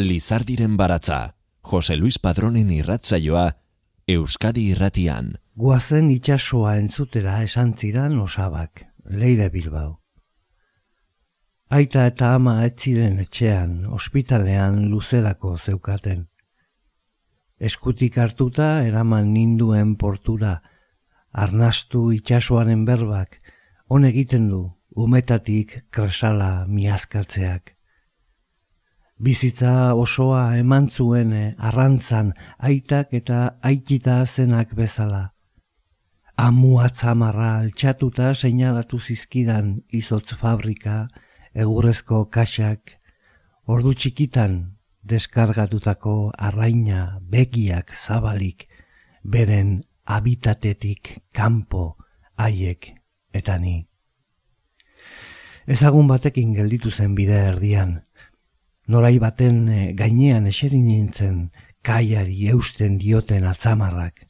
[0.00, 3.50] Lizardiren baratza, Jose Luis Padronen irratzaioa,
[4.08, 5.34] Euskadi irratian.
[5.54, 10.00] Guazen itxasoa entzutera esan zidan osabak, leire bilbao.
[11.68, 16.28] Aita eta ama etziren etxean, ospitalean luzerako zeukaten.
[17.60, 20.54] Eskutik hartuta eraman ninduen portura,
[21.30, 23.36] arnastu itxasoaren berbak,
[23.86, 24.62] hon egiten du,
[24.96, 27.76] umetatik kresala miazkatzeak.
[29.20, 35.34] Bizitza osoa eman zuen eh, arrantzan aitak eta aitita zenak bezala.
[36.40, 41.10] Amu atzamarra altxatuta seinalatu zizkidan izotz fabrika,
[41.52, 42.96] egurrezko kaxak,
[43.66, 44.56] ordu txikitan
[45.04, 48.70] deskargatutako arraina begiak zabalik,
[49.22, 51.98] beren habitatetik kanpo
[52.40, 52.94] haiek
[53.36, 53.82] eta ni.
[55.68, 58.00] Ezagun batekin gelditu zen bide erdian,
[58.90, 61.36] norai baten eh, gainean eserin nintzen
[61.86, 64.26] kaiari eusten dioten atzamarrak.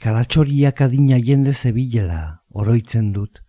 [0.00, 3.40] Kalatxoriak adina jende zebilela oroitzen dut,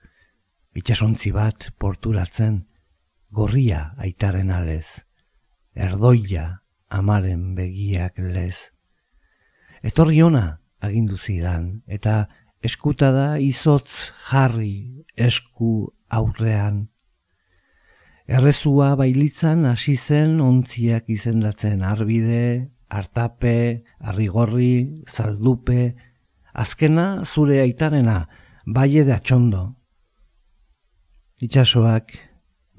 [0.76, 2.62] itxasontzi bat porturatzen,
[3.32, 5.04] gorria aitaren alez,
[5.76, 6.46] erdoia
[6.90, 8.72] amaren begiak lez.
[9.84, 10.46] Etorri ona
[10.80, 12.30] agindu zidan, eta
[12.64, 16.86] eskutada izotz jarri esku aurrean
[18.32, 25.96] Errezua bailitzan hasi zen ontziak izendatzen arbide, artape, arrigorri, zaldupe,
[26.54, 28.30] azkena zure aitarena,
[28.66, 29.64] baie de atxondo.
[31.44, 32.16] Itxasoak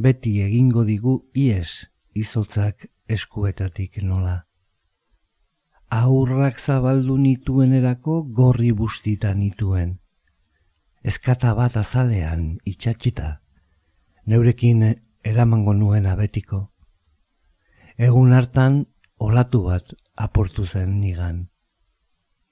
[0.01, 1.85] beti egingo digu ies
[2.17, 4.47] izotzak eskuetatik nola.
[5.93, 9.99] Aurrak zabaldu nituenerako gorri bustita nituen.
[11.05, 13.43] Ezkata bat azalean itxatxita.
[14.25, 14.87] Neurekin
[15.25, 16.73] eramango nuen abetiko.
[17.99, 18.87] Egun hartan
[19.19, 21.49] olatu bat aportu zen nigan.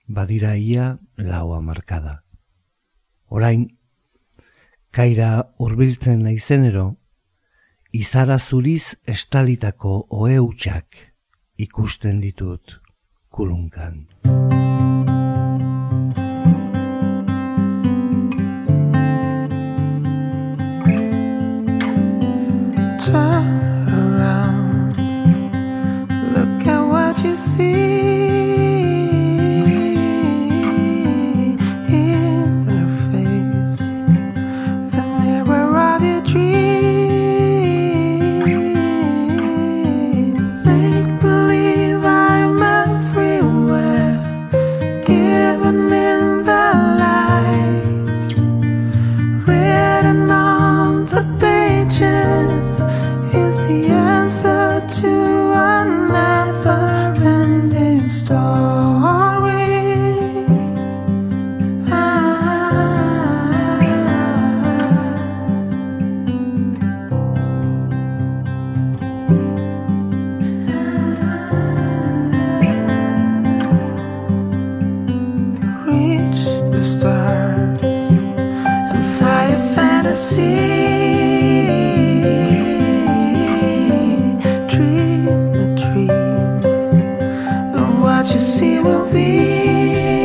[0.08, 2.22] Badira ia laua markada.
[3.28, 3.66] Orain,
[4.90, 6.86] kaira hurbiltzen naizenero,
[7.92, 10.98] izara zuriz estalitako oeutxak
[11.58, 12.80] ikusten ditut
[13.30, 14.06] kulunkan.
[23.10, 24.96] Turn around.
[26.32, 27.89] Look at what you see.
[88.32, 90.19] you see will be.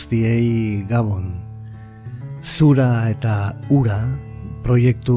[0.00, 1.26] Guztiei gabon.
[2.40, 3.98] Zura eta ura
[4.64, 5.16] proiektu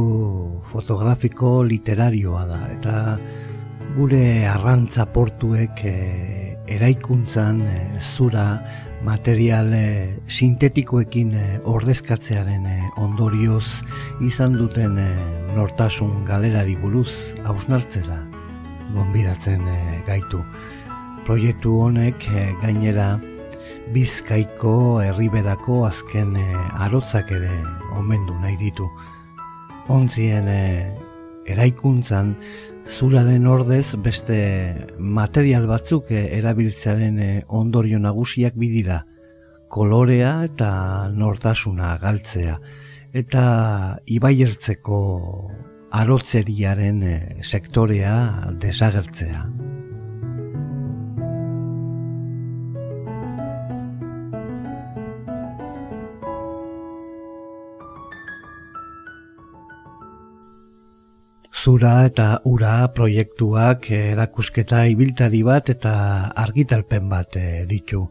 [0.68, 2.96] fotografiko literarioa da eta
[3.96, 8.60] gure arrantza portuek eh, eraikuntzan eh, zura
[9.08, 9.72] material
[10.28, 11.32] sintetikoekin
[11.64, 12.68] ordezkatzearen
[13.00, 13.86] ondorioz
[14.20, 15.00] izan duten
[15.56, 18.20] nortasun galerari buruz hausnartzera
[18.92, 19.64] gonbidatzen
[20.08, 20.44] gaitu.
[21.24, 22.28] Proiektu honek
[22.60, 23.14] gainera
[23.92, 26.46] Bizkaiko herriberako azken e,
[26.86, 27.52] arotzak ere
[28.00, 28.88] omendu nahi ditu.
[29.92, 30.62] Ontzien e,
[31.52, 32.36] eraikuntzan
[32.88, 34.38] zuraren ordez beste
[34.98, 39.04] material batzuk e, erabiltzaren ondorio nagusiak bidira.
[39.74, 40.68] kolorea eta
[41.10, 42.60] nortasuna galtzea,
[43.14, 43.46] eta
[44.06, 45.00] ibaiertzeko
[45.94, 48.16] arotzeriaren eh, sektorea
[48.62, 49.46] desagertzea.
[61.64, 65.94] Zura eta ura proiektuak erakusketa ibiltari bat eta
[66.44, 68.02] argitalpen bat eh, ditu.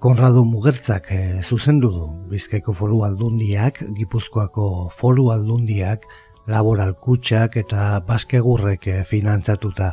[0.00, 6.06] Konrado Mugertzak eh, zuzendu du Bizkaiko Foru Aldundiak, Gipuzkoako Foru Aldundiak,
[6.48, 9.92] Laboral Kutxak eta Baskegurrek eh, finantzatuta.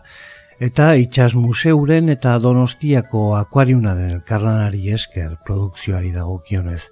[0.64, 6.86] Eta Itxas Museuren eta Donostiako Akuariunaren elkarlanari esker produkzioari dagokionez.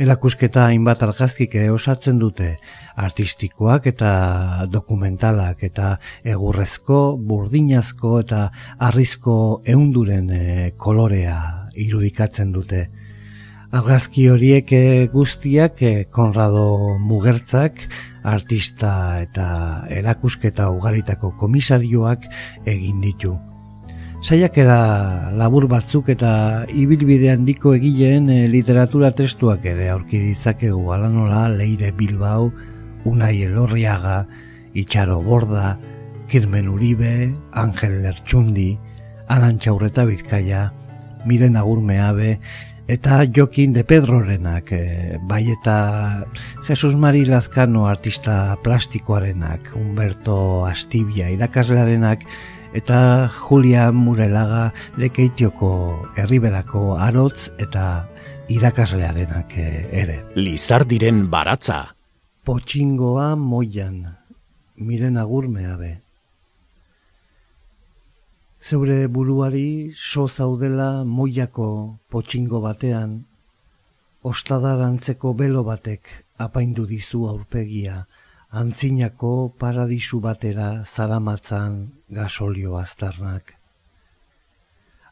[0.00, 2.54] Elakusketa hainbat argazkik osatzen dute
[2.96, 8.46] artistikoak eta dokumentalak eta egurrezko, burdinazko eta
[8.78, 9.36] arrizko
[9.68, 12.86] eunduren eh, kolorea irudikatzen dute.
[13.72, 17.84] Argazki horiek eh, guztiak e, Konrado Mugertzak
[18.24, 19.46] artista eta
[19.92, 22.30] erakusketa ugaritako komisarioak
[22.64, 23.36] egin ditu.
[24.22, 30.92] Saiakera labur batzuk eta ibilbide handiko egileen eh, literatura testuak ere aurki ditzakegu.
[30.94, 32.52] Alanola Leire Bilbao,
[33.10, 34.20] Unai Elorriaga,
[34.78, 35.72] Itxaro Borda,
[36.30, 37.32] Kirmen Uribe,
[37.64, 38.76] Angel Lertxundi,
[39.26, 40.68] Arantxa Urreta Bizkaia,
[41.26, 42.38] Miren Agurmeabe,
[42.86, 46.26] eta Jokin de Pedrorenak, e, bai eta
[46.68, 52.22] Jesus Mari Lazkano artista plastikoarenak, Humberto Astibia irakaslearenak,
[52.72, 55.72] eta Julia Murelaga lekeitioko
[56.16, 58.08] herriberako arotz eta
[58.52, 60.16] irakaslearenak eh, ere.
[60.36, 61.94] Lizardiren baratza.
[62.44, 64.16] Potxingoa moian,
[64.76, 65.92] miren agurmea be.
[68.62, 73.24] Zeure buruari so zaudela moiako potxingo batean,
[74.22, 76.06] ostadarantzeko belo batek
[76.38, 78.06] apaindu dizu aurpegia,
[78.52, 81.76] antzinako paradisu batera zaramatzan
[82.12, 83.54] gasolio aztarnak.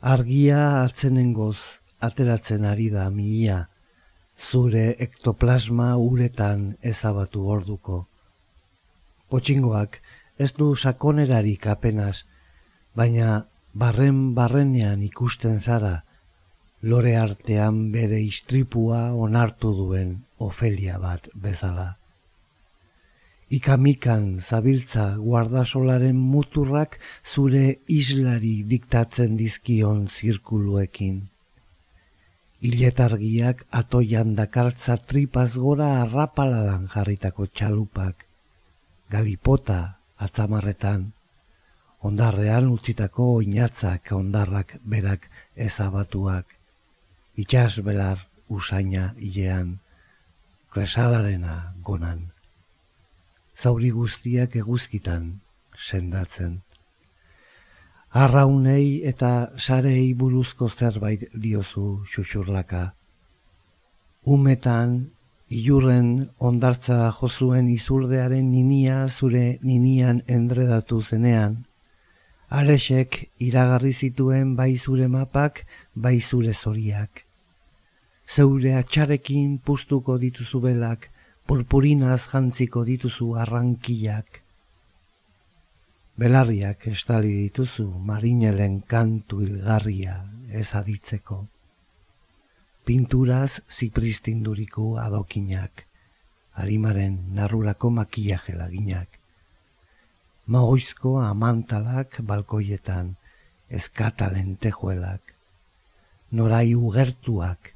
[0.01, 1.57] Argia atzenengoz
[2.09, 3.69] ateratzen ari da mihia,
[4.37, 8.03] zure ektoplasma uretan ezabatu orduko.
[9.33, 10.01] Potxingoak
[10.39, 12.27] ez du sakonerarik apenas,
[12.95, 15.95] baina barren barrenean ikusten zara,
[16.83, 20.15] lore artean bere istripua onartu duen
[20.51, 22.00] ofelia bat bezala
[23.51, 31.17] ikamikan zabiltza guardasolaren muturrak zure islari diktatzen dizkion zirkuluekin.
[32.63, 38.27] Iletargiak atoian dakartza tripaz gora arrapaladan jarritako txalupak,
[39.11, 39.81] galipota
[40.27, 41.11] atzamarretan,
[42.07, 46.59] ondarrean utzitako oinatzak ondarrak berak ezabatuak,
[47.35, 49.79] itxas belar usaina hilean,
[50.71, 52.29] kresalarena gonan
[53.61, 55.25] zauri guztiak eguzkitan
[55.77, 56.61] sendatzen.
[58.11, 62.83] Arraunei eta sarei buruzko zerbait diozu xuxurlaka.
[64.25, 64.97] Umetan,
[65.49, 66.09] ilurren
[66.39, 71.61] ondartza jozuen izurdearen ninia zure ninian endredatu zenean,
[72.51, 75.63] Aresek iragarri zituen bai zure mapak,
[75.95, 77.25] bai zure zoriak.
[78.27, 81.07] Zeure atxarekin pustuko dituzu belak,
[81.51, 84.37] purpurinaz jantziko dituzu arrankilak.
[86.23, 90.15] Belarriak estali dituzu marinelen kantu ilgarria
[90.61, 91.39] ez aditzeko.
[92.87, 95.83] Pinturaz zipristinduriko adokinak,
[96.61, 99.19] harimaren narrurako makiaje laginak.
[100.47, 103.11] Maoizko amantalak balkoietan,
[103.81, 105.35] eskatalen tejuelak.
[106.31, 107.75] Norai ugertuak,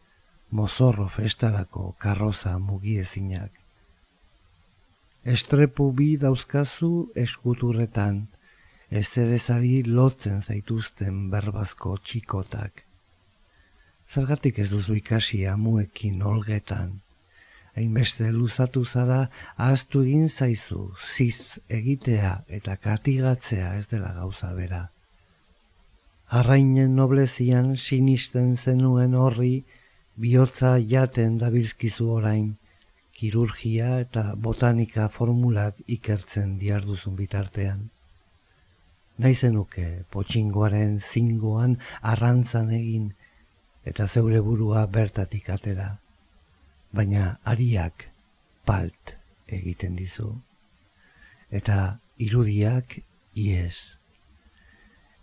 [0.52, 3.63] mozorro festarako karroza mugiezinak.
[5.24, 8.26] Estrepu bi dauzkazu eskuturretan,
[8.90, 9.38] ez ere
[9.86, 12.84] lotzen zaituzten berbazko txikotak.
[14.06, 17.00] Zergatik ez duzu ikasi amuekin olgetan,
[17.74, 24.90] hainbeste luzatu zara ahaztu egin zaizu, ziz egitea eta katigatzea ez dela gauza bera.
[26.28, 29.64] Arrainen noblezian sinisten zenuen horri,
[30.16, 32.58] bihotza jaten dabilzkizu orain,
[33.14, 37.90] kirurgia eta botanika formulak ikertzen diarduzun bitartean.
[39.18, 43.12] Naizenuke potxingoaren zingoan arrantzan egin
[43.86, 45.90] eta zeure burua bertatik atera,
[46.90, 48.08] baina ariak
[48.66, 49.14] palt
[49.46, 50.30] egiten dizu,
[51.50, 52.98] eta irudiak
[53.34, 53.76] ies,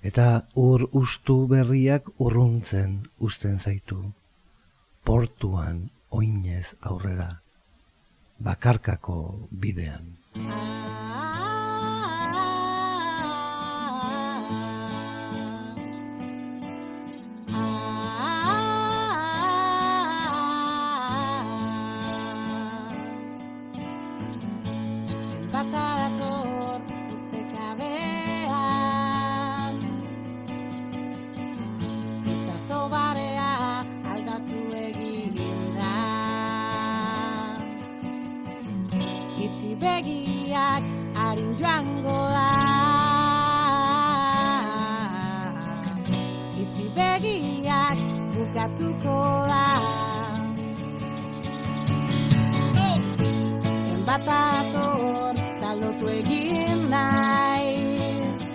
[0.02, 4.14] eta ur ustu berriak urruntzen usten zaitu.
[5.04, 7.41] Portuan oinez aurrera,
[8.44, 10.18] bakarkako bidean.
[40.02, 42.50] Begiak harin joango da.
[46.62, 47.98] Itzi begiak
[48.34, 49.68] bukatuko da.
[53.94, 58.46] Enbatator talotu egin naiz.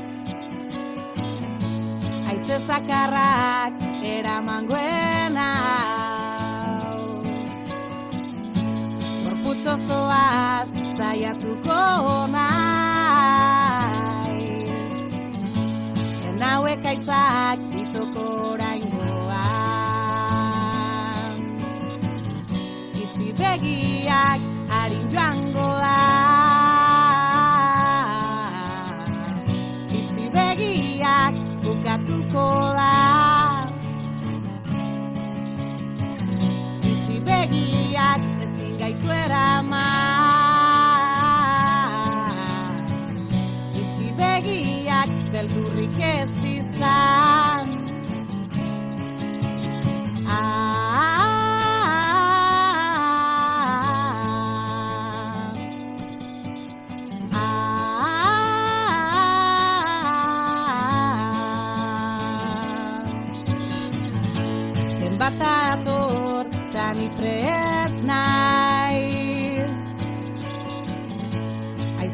[2.29, 5.51] Aize zakarrak eramangoena
[9.25, 11.81] Gorputz osoaz zaiatuko
[12.35, 12.57] naiz.
[16.31, 18.06] Enauek aitzak ditoko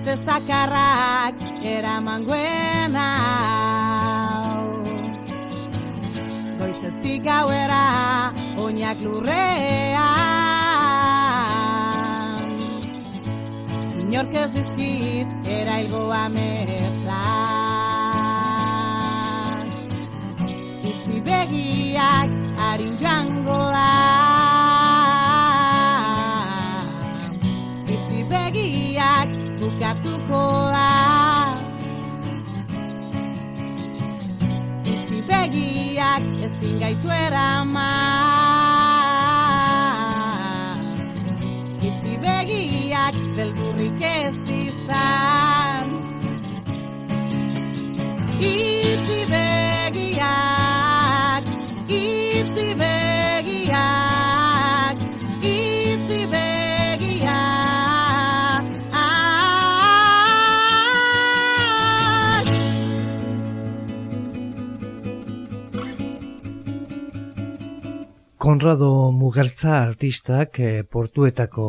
[0.03, 2.27] Aize zakarrak eraman
[6.59, 10.03] Goizetik gauera, oinak lurrean.
[14.03, 17.07] Inork ez dizkit, erailgo ametzan
[20.83, 23.42] Itzi begiak harin joango
[29.83, 31.59] bukatuko da
[34.87, 37.83] Itzi begiak ezin gaitu eraman
[41.83, 45.89] Itzi begiak belgurrik ez izan.
[48.39, 50.65] Itzi begiak,
[51.89, 53.02] itzi begiak,
[68.43, 71.65] Konrado Mugertza artistak eh, portuetako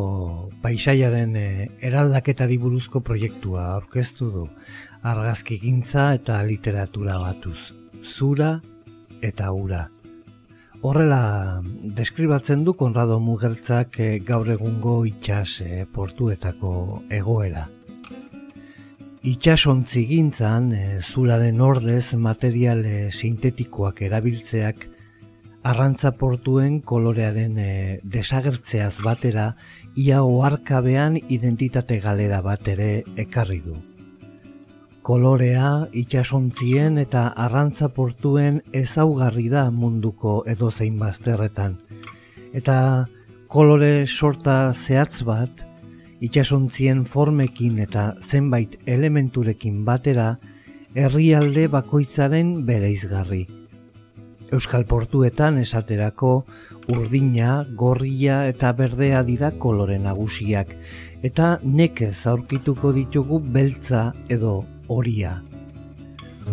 [0.64, 4.46] paisaiaren eh, eraldaketari buruzko proiektua aurkeztu du.
[5.06, 7.76] Argazki gintza eta literatura batuz.
[8.02, 8.56] Zura
[9.22, 9.84] eta ura.
[10.82, 11.62] Horrela
[12.00, 17.68] deskribatzen du Konrado Mugertzak eh, gaur egungo itxas eh, portuetako egoera.
[19.22, 22.82] Itxasontzi gintzan, eh, zuraren ordez material
[23.14, 24.90] sintetikoak erabiltzeak
[25.64, 29.56] arrantza portuen kolorearen e, desagertzeaz batera
[29.96, 33.78] ia oarkabean identitate galera bat ere ekarri du.
[35.04, 41.80] Kolorea itxasontzien eta arrantza portuen ezaugarri da munduko edozein bazterretan.
[42.54, 43.08] Eta
[43.48, 45.66] kolore sorta zehatz bat,
[46.24, 50.38] itxasontzien formekin eta zenbait elementurekin batera,
[50.96, 53.46] herrialde bakoitzaren bereizgarri.
[54.54, 56.34] Euskal portuetan esaterako
[56.94, 60.76] urdina, gorria eta berdea dira kolore nagusiak
[61.26, 65.40] eta nekez aurkituko ditugu beltza edo horia.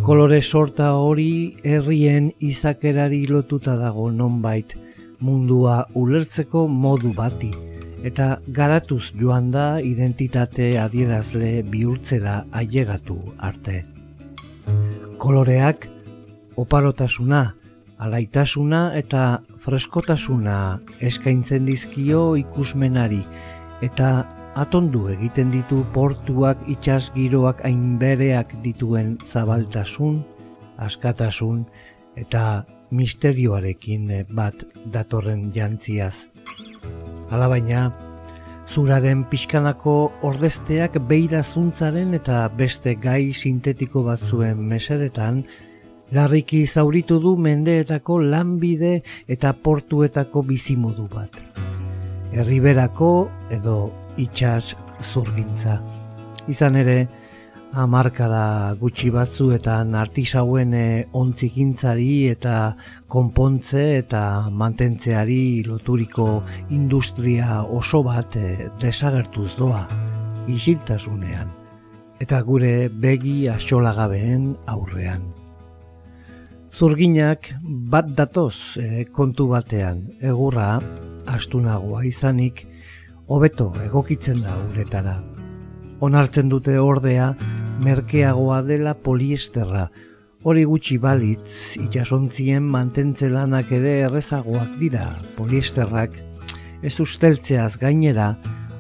[0.07, 4.77] Kolore sorta hori herrien izakerari lotuta dago nonbait
[5.21, 7.51] mundua ulertzeko modu bati
[8.07, 13.83] eta garatuz joan da identitate adierazle bihurtzera ailegatu arte.
[15.21, 15.91] Koloreak
[16.57, 17.43] oparotasuna,
[18.01, 19.23] alaitasuna eta
[19.61, 20.57] freskotasuna
[21.05, 23.21] eskaintzen dizkio ikusmenari
[23.85, 24.11] eta
[24.59, 30.21] atondu egiten ditu portuak itsas giroak hainbereak dituen zabaltasun,
[30.79, 31.65] askatasun
[32.17, 36.27] eta misterioarekin bat datorren jantziaz.
[37.31, 37.91] Alabaina,
[38.67, 39.95] zuraren pixkanako
[40.27, 45.45] ordezteak beira zuntzaren eta beste gai sintetiko batzuen mesedetan,
[46.13, 51.41] larriki zauritu du mendeetako lanbide eta portuetako bizimodu bat.
[52.33, 53.79] Herriberako edo
[54.19, 55.81] itxas zurgintza.
[56.51, 57.09] Izan ere,
[57.73, 62.75] hamarkada gutxi batzuetan artisauen eh, ontzikintzari eta
[63.09, 69.87] konpontze eta mantentzeari loturiko industria oso bat eh, desagertuz doa,
[70.51, 71.53] isiltasunean,
[72.21, 75.40] eta gure begi asolagabeen aurrean.
[76.71, 77.51] Zurginak
[77.91, 80.79] bat datoz eh, kontu batean, egurra
[81.27, 82.63] astunagoa izanik,
[83.27, 85.17] hobeto egokitzen da uretara.
[86.01, 87.33] Onartzen dute ordea,
[87.83, 89.89] merkeagoa dela poliesterra,
[90.43, 96.15] hori gutxi balitz itxasontzien mantentze lanak ere errezagoak dira poliesterrak,
[96.83, 98.37] ez usteltzeaz gainera,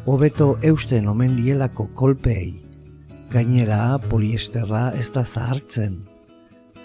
[0.06, 2.54] hobeto eusten omen dielako kolpeei.
[3.30, 6.09] Gainera, poliesterra ez da zahartzen.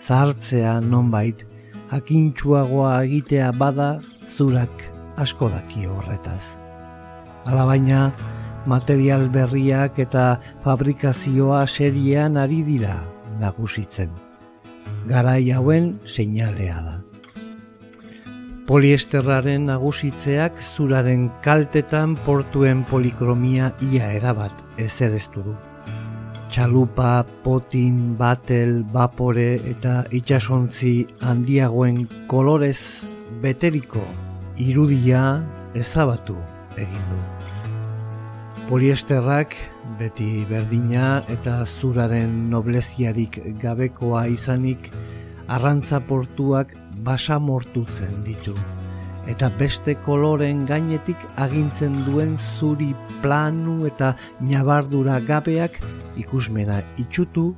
[0.02, 1.46] Zahartzea nonbait,
[1.92, 3.90] jakintxuagoa egitea bada
[4.28, 4.86] zurak
[5.18, 6.56] asko daki horretaz.
[7.46, 8.12] Alabaina,
[8.66, 12.98] material berriak eta fabrikazioa seriean ari dira
[13.40, 14.10] nagusitzen.
[15.10, 16.96] Garai hauen seinalea da.
[18.66, 25.54] Poliesterraren nagusitzeak zuraren kaltetan portuen polikromia ia erabat ezereztu du.
[26.50, 30.94] Txalupa, potin, batel, bapore eta itxasontzi
[31.26, 33.06] handiagoen kolorez
[33.42, 34.04] beteriko
[34.62, 35.24] irudia
[35.74, 36.38] ezabatu
[36.78, 37.20] egin du.
[38.70, 39.58] Poliesterrak
[40.00, 44.90] beti berdina eta zuraren nobleziarik gabekoa izanik
[45.48, 46.74] arrantza portuak
[47.06, 48.56] basamortutzen ditu
[49.26, 52.92] eta beste koloren gainetik agintzen duen zuri
[53.24, 55.80] planu eta nabardura gabeak
[56.22, 57.54] ikusmena itxutu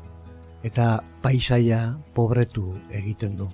[0.64, 3.50] eta paisaia pobretu egiten du.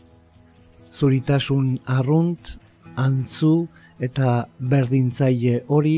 [0.93, 2.59] Zuritasun arrunt,
[2.95, 3.67] antzu
[3.99, 5.97] eta berdintzaile hori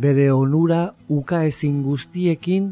[0.00, 2.70] bere onura uka ezin guztiekin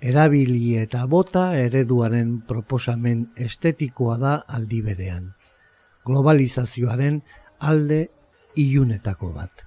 [0.00, 5.32] erabili eta bota ereduaren proposamen estetikoa da aldi berean.
[6.06, 7.22] Globalizazioaren
[7.58, 8.08] alde
[8.54, 9.64] ilunetako bat.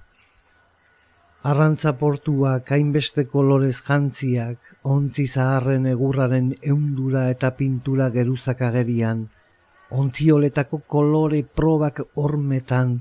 [1.44, 9.24] Arrantza portuak hainbeste kolorez jantziak, ontzi zaharren egurraren eundura eta pintura geruzak agerian,
[9.90, 13.00] ontzioletako kolore probak hormetan,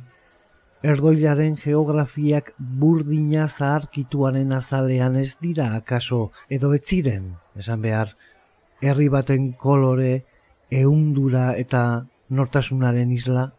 [0.83, 8.16] erdoilaren geografiak burdina zaharkituaren azalean ez dira akaso edo ez ziren, esan behar,
[8.81, 10.24] herri baten kolore,
[10.70, 13.50] eundura eta nortasunaren isla,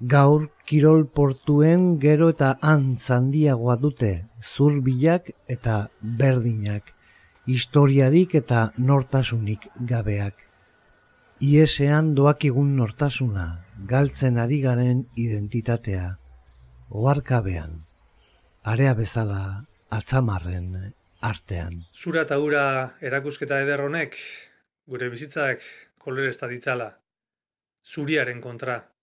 [0.00, 6.94] gaur kirol portuen gero eta antz handiagoa dute zurbilak eta berdinak,
[7.46, 10.34] historiarik eta nortasunik gabeak.
[11.40, 16.18] Iesean doakigun nortasuna, galtzen ari garen identitatea,
[16.90, 17.84] oarkabean,
[18.64, 21.86] area bezala atzamarren artean.
[21.92, 24.14] Zura eta ura erakusketa eder honek,
[24.86, 25.62] gure bizitzak
[25.98, 26.98] kolore ez ditzala,
[27.84, 28.97] zuriaren kontra.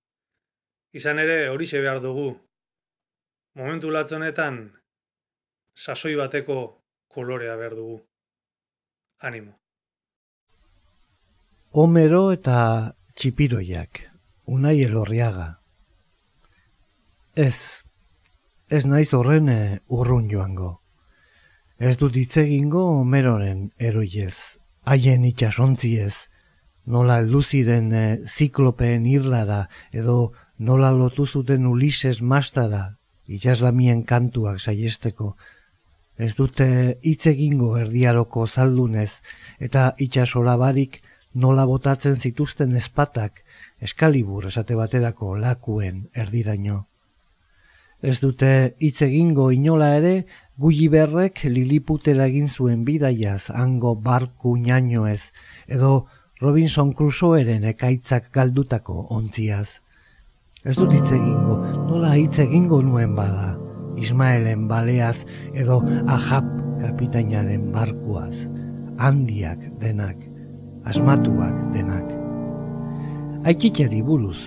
[0.96, 2.30] Izan ere hori behar dugu,
[3.60, 4.60] momentu latzonetan,
[5.76, 7.98] sasoi bateko kolorea behar dugu.
[9.20, 9.52] Animo.
[11.72, 14.06] Homero eta txipiroiak,
[14.46, 15.60] unai elorriaga.
[17.36, 17.84] Ez,
[18.70, 20.80] ez naiz horren eh, urrun joango.
[21.78, 26.30] Ez dut hitz egingo Homeroren eroiez, haien itxasontziez,
[26.86, 35.36] nola heldu ziren e, ziklopeen irlara edo nola lotu zuten Ulises mastara itxaslamien kantuak saiesteko.
[36.18, 36.68] Ez dute
[37.04, 39.22] hitz egingo erdiaroko zaldunez
[39.60, 41.02] eta itxasola barik
[41.34, 43.42] nola botatzen zituzten espatak
[43.84, 46.86] eskalibur esate baterako lakuen erdiraino.
[48.02, 50.26] Ez dute hitz egingo inola ere,
[50.58, 55.32] Gulliberrek liliputera egin zuen bidaiaz hango barku nainoez,
[55.68, 56.06] edo
[56.40, 59.82] Robinson Crusoeren ekaitzak galdutako ontziaz.
[60.66, 63.54] Ez dut hitz egingo, nola hitz egingo nuen bada,
[64.02, 65.80] Ismaelen baleaz edo
[66.12, 66.48] Ahab
[66.82, 68.48] kapitainaren barkuaz,
[68.98, 70.18] handiak denak
[70.86, 72.06] asmatuak denak.
[73.46, 74.42] Aikitxari buruz,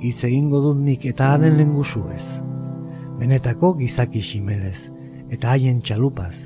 [0.00, 2.24] hitz egingo dut nik eta haren lengusu ez.
[3.20, 4.90] Benetako gizaki ximelez,
[5.32, 6.44] eta haien txalupaz.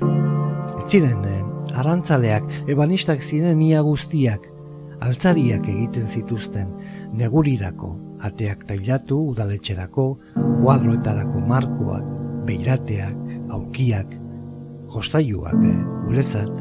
[0.77, 1.43] Ez ziren, eh,
[1.79, 4.47] arantzaleak, ebanistak ziren ia guztiak,
[4.99, 6.71] altzariak egiten zituzten,
[7.13, 7.95] negurirako,
[8.27, 10.07] ateak tailatu udaletxerako,
[10.61, 12.05] kuadroetarako markoak,
[12.47, 13.17] beirateak,
[13.55, 14.13] aukiak,
[14.93, 16.51] jostailuak, eh, guretzat.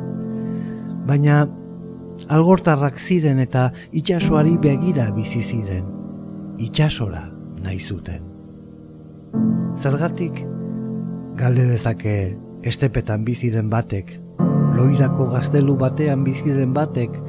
[1.07, 1.47] Baina
[2.33, 5.85] algortarrak ziren eta itsasoari begira bizi ziren,
[6.59, 7.27] itsasora
[7.63, 8.23] nahi zuten.
[9.77, 10.45] Zergatik,
[11.37, 14.17] galde dezake estepetan bizi den batek,
[14.77, 17.21] loirako gaztelu batean bizi den batek,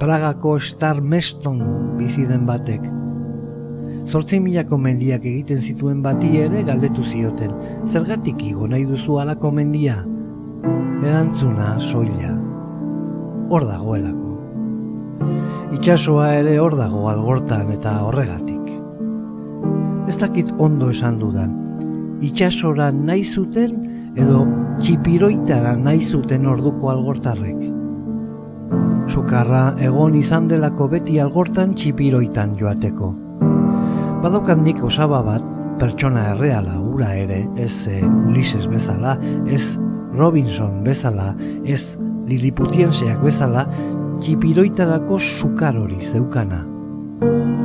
[0.00, 1.60] Pragako Star Meston
[1.98, 2.99] bizi den batek.
[4.10, 7.52] Zortzi milako mendiak egiten zituen bati ere galdetu zioten,
[7.86, 10.00] zergatik igo nahi duzu alako mendia?
[11.06, 12.32] Erantzuna soila,
[13.54, 14.32] hor dagoelako.
[15.78, 18.74] Itxasoa ere hor dago algortan eta horregatik.
[20.10, 21.54] Ez dakit ondo esan dudan,
[22.18, 23.78] itxasora nahi zuten
[24.18, 24.42] edo
[24.82, 27.62] txipiroitara nahi zuten orduko algortarrek.
[29.06, 33.29] Sukarra egon izan delako beti algortan txipiroitan joateko.
[34.20, 35.44] Badaukat nik osaba bat,
[35.80, 39.14] pertsona erreala ura ere, ez e, Ulises bezala,
[39.48, 39.78] ez
[40.12, 41.30] Robinson bezala,
[41.64, 41.96] ez
[42.28, 43.62] Liliputienseak bezala,
[44.20, 46.58] txipiroitarako sukar hori zeukana.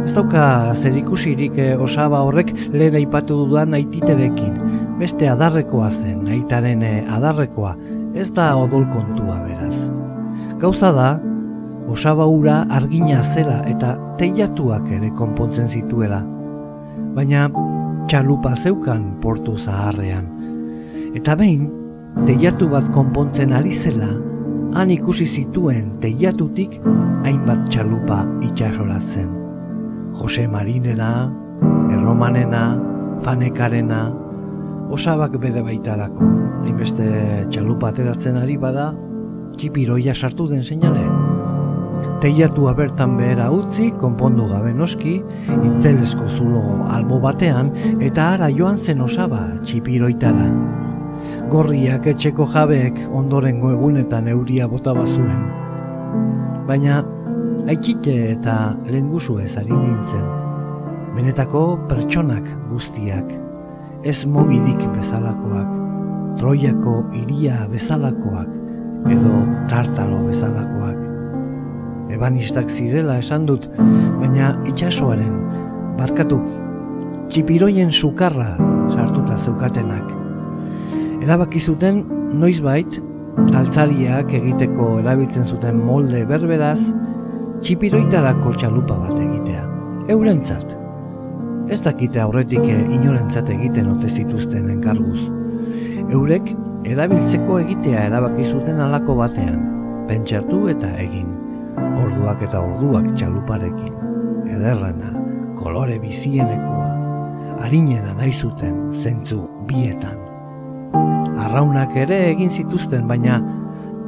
[0.05, 0.45] Ez dauka
[0.79, 4.55] zer ikusirik e, osaba horrek lehen aipatu dudan aititerekin,
[5.01, 7.73] beste adarrekoa zen, aitaren e, adarrekoa,
[8.15, 9.75] ez da odol kontua beraz.
[10.63, 11.09] Gauza da,
[11.91, 16.23] osaba ura argina zela eta teilatuak ere konpontzen zituela.
[17.15, 17.47] Baina
[18.11, 20.25] txalupa zeukan portu zaharrean.
[21.15, 21.69] Eta behin,
[22.27, 24.09] teilatu bat konpontzen ari zela,
[24.75, 26.75] han ikusi zituen teilatutik
[27.23, 29.31] hainbat txalupa itxasoratzen.
[30.19, 31.31] Jose Marinena,
[31.95, 32.65] Erromanena,
[33.23, 34.01] Fanekarena,
[34.91, 36.27] osabak bere baitarako.
[36.65, 37.07] Hainbeste
[37.47, 38.91] txalupa ateratzen ari bada,
[39.55, 41.07] txipiroia sartu den seinale.
[42.25, 45.19] Teiatua bertan behera utzi, konpondu gabe noski,
[45.67, 47.69] itzelesko zulo albo batean,
[48.01, 50.47] eta ara joan zen osaba txipiroitara.
[51.53, 55.45] Gorriak etxeko jabeek ondorengo egunetan euria bota bazuen.
[56.65, 57.03] Baina,
[57.69, 58.57] aikite eta
[58.89, 60.25] lengusu ez ari nintzen.
[61.13, 63.35] Benetako pertsonak guztiak,
[64.01, 65.77] ez mobidik bezalakoak,
[66.41, 68.49] troiako iria bezalakoak,
[69.13, 71.04] edo tartalo bezalakoak
[72.13, 73.67] ebanistak zirela esan dut,
[74.19, 75.33] baina itxasoaren,
[75.99, 76.39] barkatu,
[77.31, 78.53] txipiroien sukarra
[78.93, 80.11] sartuta zeukatenak.
[81.25, 82.03] Erabaki zuten
[82.37, 82.99] noizbait,
[83.55, 86.79] altzariak egiteko erabiltzen zuten molde berberaz,
[87.65, 89.63] txipiroitarako txalupa bat egitea.
[90.13, 90.75] Eurentzat.
[91.73, 95.23] Ez dakite aurretik inorentzat egiten ote zituzten enkarguz.
[96.13, 96.51] Eurek
[96.85, 99.57] erabiltzeko egitea erabaki zuten alako batean,
[100.05, 101.33] pentsatu eta egin
[101.77, 103.93] orduak eta orduak txaluparekin,
[104.51, 105.11] ederrena,
[105.59, 106.91] kolore bizienekoa,
[107.63, 110.19] harinena nahi zuten zentzu bietan.
[111.45, 113.39] Arraunak ere egin zituzten, baina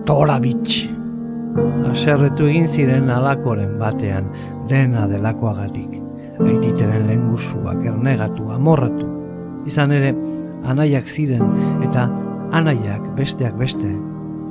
[0.08, 0.86] tora bitx.
[1.90, 4.30] Aserretu egin ziren alakoren batean
[4.70, 5.98] dena delakoagatik,
[6.44, 9.08] aititeren lengusuak ernegatu, amorratu.
[9.68, 10.14] Izan ere,
[10.68, 11.44] anaiak ziren
[11.86, 12.08] eta
[12.56, 13.90] anaiak besteak beste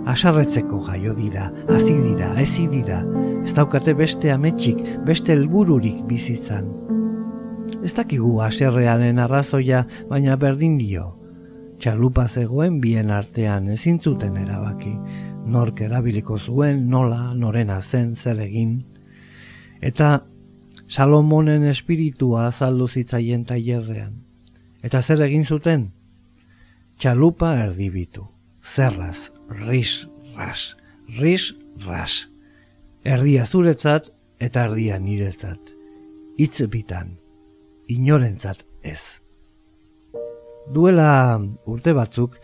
[0.07, 3.03] asarretzeko jaio dira, hasi dira, ezi dira,
[3.45, 6.71] ez daukate beste ametsik, beste helbururik bizitzan.
[7.83, 11.11] Ez dakigu aserrearen arrazoia, baina berdin dio.
[11.83, 14.95] Txalupa zegoen bien artean ezin zuten erabaki,
[15.47, 18.79] nork erabiliko zuen nola norena zen zer egin.
[19.83, 20.23] Eta
[20.87, 24.13] Salomonen espiritua azaldu zitzaien tailerrean.
[24.87, 25.89] Eta zer egin zuten?
[27.03, 28.29] Txalupa erdibitu,
[28.63, 30.07] zerraz, ris,
[30.37, 30.77] ras,
[31.19, 31.55] ris,
[31.87, 32.29] ras.
[33.05, 35.75] Erdia zuretzat eta erdia niretzat.
[36.39, 37.17] Itz bitan,
[37.89, 39.01] inorentzat ez.
[40.75, 41.39] Duela
[41.71, 42.35] urte batzuk,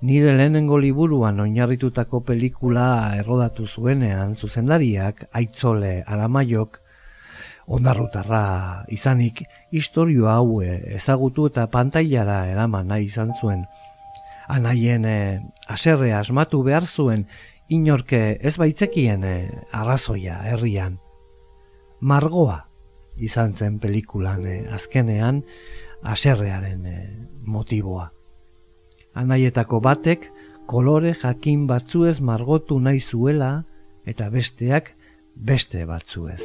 [0.00, 6.78] nire lehenengo liburuan oinarritutako pelikula errodatu zuenean zuzendariak aitzole aramaiok
[7.66, 9.42] ondarrutarra izanik
[9.74, 13.66] historio hau ezagutu eta pantailara eraman nahi izan zuen
[14.48, 15.18] anaien e,
[15.68, 17.26] aserre asmatu behar zuen
[17.68, 19.36] inorke ez baitzekien e,
[19.72, 20.98] arrazoia herrian.
[22.00, 22.64] Margoa
[23.18, 25.42] izan zen pelikulan e, azkenean
[26.02, 26.98] aserrearen e,
[27.44, 28.08] motiboa.
[29.18, 30.30] Anaietako batek
[30.68, 33.64] kolore jakin batzuez margotu nahi zuela
[34.08, 34.94] eta besteak
[35.34, 36.42] beste batzuez.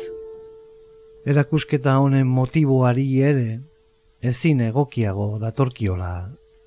[1.23, 3.61] Erakusketa honen motiboari ere
[4.23, 6.13] ezin egokiago datorkiola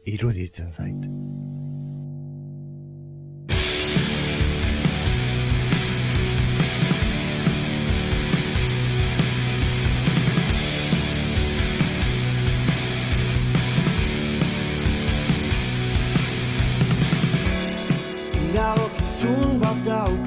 [0.06, 1.02] iruditzen zait.
[18.56, 20.25] Iragokizun bat dauk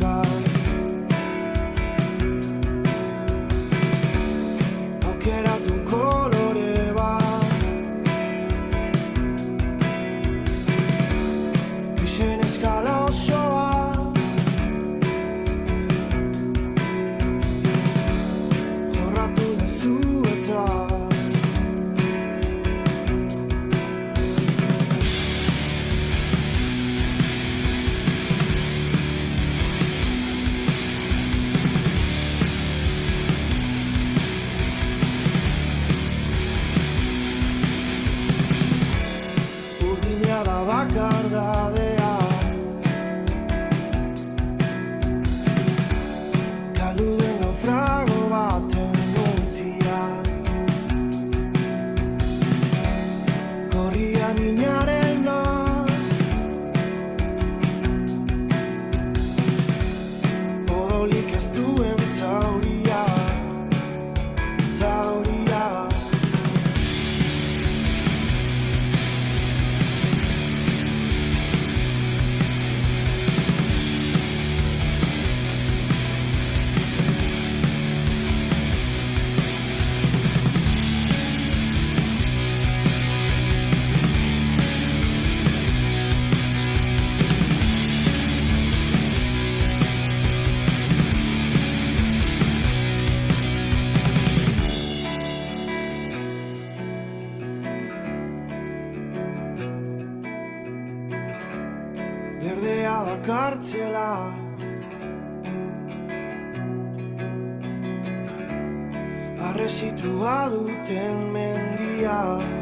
[110.49, 112.58] duten mendia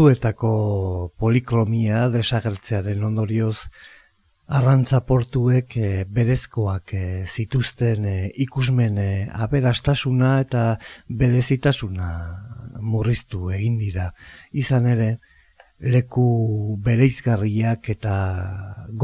[0.00, 3.66] Portuetako polikromia desagertzearen ondorioz
[4.58, 10.62] arrantza portuek eh, berezkoak eh, zituzten eh, ikusmen eh, aberastasuna eta
[11.20, 12.08] berezitasuna
[12.80, 14.06] murriztu egin dira.
[14.64, 15.10] Izan ere,
[15.84, 16.24] leku
[16.80, 18.16] bereizgarriak eta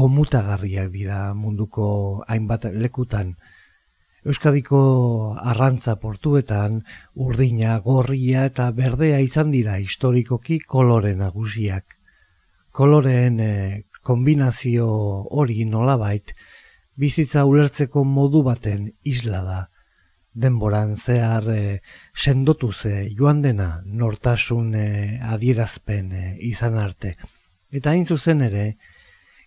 [0.01, 1.91] gomutagarriak dira munduko
[2.25, 3.35] hainbat lekutan.
[4.25, 6.81] Euskadiko arrantza portuetan
[7.13, 11.97] urdina, gorria eta berdea izan dira historikoki kolore nagusiak.
[12.71, 14.87] Koloreen eh, kombinazio
[15.29, 16.33] hori nolabait
[16.97, 19.59] bizitza ulertzeko modu baten isla da.
[20.37, 21.79] Denboran zehar eh,
[22.13, 27.15] sendotu ze joan dena nortasun eh, adierazpen eh, izan arte.
[27.71, 28.65] Eta hain zuzen ere,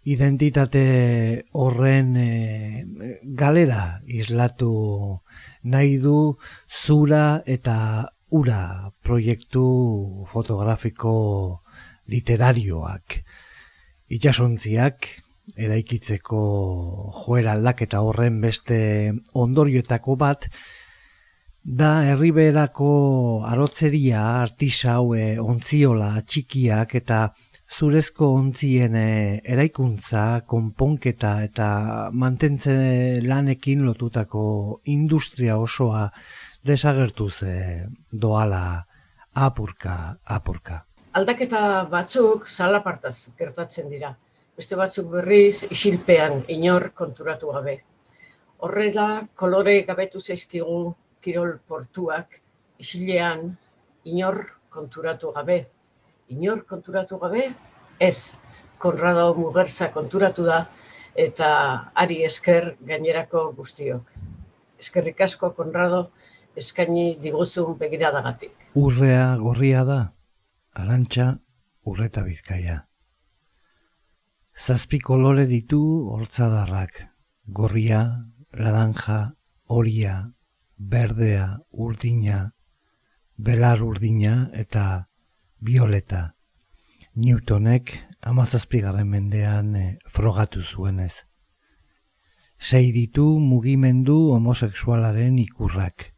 [0.04, 2.86] identitate horren eh,
[3.22, 5.20] galera islatu
[5.62, 6.36] nahi du
[6.68, 11.60] zura eta ura proiektu fotografiko
[12.08, 13.20] literarioak.
[14.10, 15.08] Itxasontziak
[15.56, 16.40] eraikitzeko
[17.24, 18.78] joera aldaketa horren beste
[19.34, 20.46] ondorioetako bat
[21.62, 27.26] da herriberako arotzeria, artisau, e, ontziola, txikiak eta
[27.70, 31.68] zurezko ontzien e, eraikuntza, konponketa eta
[32.12, 32.74] mantentze
[33.22, 34.44] lanekin lotutako
[34.84, 36.08] industria osoa
[36.66, 37.44] desagertuz
[38.12, 38.62] doala
[39.34, 40.84] apurka, apurka.
[41.12, 44.12] Aldaketa batzuk salapartaz gertatzen dira.
[44.56, 47.78] Beste batzuk berriz isilpean inor konturatu gabe.
[48.60, 52.40] Horrela kolore gabetu zaizkigu kirol portuak
[52.78, 53.56] isilean
[54.04, 55.64] inor konturatu gabe.
[56.30, 57.48] Inor konturatu gabe
[57.98, 58.36] ez.
[58.80, 60.60] Konrado Mugerza konturatu da
[61.18, 61.48] eta
[62.02, 64.12] ari esker gainerako guztiok.
[64.80, 66.06] Eskerrik asko Konrado
[66.56, 68.70] eskaini diguzun begiradagatik.
[68.74, 69.98] Urrea gorria da,
[70.72, 71.26] arantxa
[71.84, 72.78] urreta bizkaia.
[74.56, 75.82] Zazpi kolore ditu
[76.14, 77.04] hortzadarrak,
[77.60, 78.00] gorria,
[78.52, 79.20] laranja,
[79.66, 80.16] horia,
[80.76, 82.40] berdea, urdina,
[83.36, 85.09] belar urdina eta
[85.60, 86.36] violeta.
[87.14, 91.26] Newtonek amazazpigarren mendean eh, frogatu zuenez.
[92.58, 96.14] Sei ditu mugimendu homosexualaren ikurrak.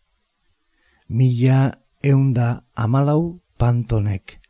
[1.09, 4.40] Mila eunda amalau pantonek,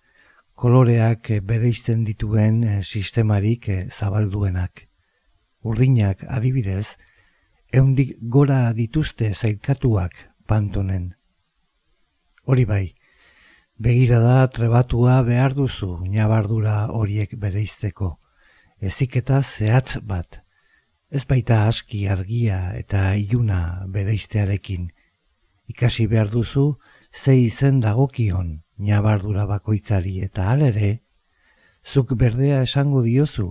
[0.54, 4.88] koloreak eh, bereizten dituen eh, sistemarik zabalduenak.
[5.62, 6.96] Urdinak adibidez,
[7.72, 11.12] eundik gora dituzte zailkatuak pantonen.
[12.44, 12.86] Hori bai,
[13.82, 18.12] begirada trebatua behar duzu nabardura horiek bereizteko,
[18.78, 20.38] eziketa zehatz bat,
[21.10, 24.86] ez baita aski argia eta iluna bereiztearekin,
[25.66, 26.78] ikasi behar duzu
[27.10, 31.02] ze izen dagokion nabardura bakoitzari eta alere,
[31.82, 33.50] zuk berdea esango diozu,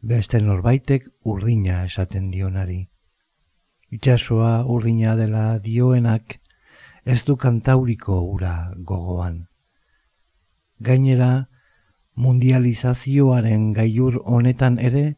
[0.00, 2.84] beste norbaitek urdina esaten dionari.
[3.90, 6.38] Itxasoa urdina dela dioenak
[7.04, 9.48] ez du kantauriko ura gogoan.
[10.82, 11.48] Gainera,
[12.14, 15.16] mundializazioaren gaiur honetan ere,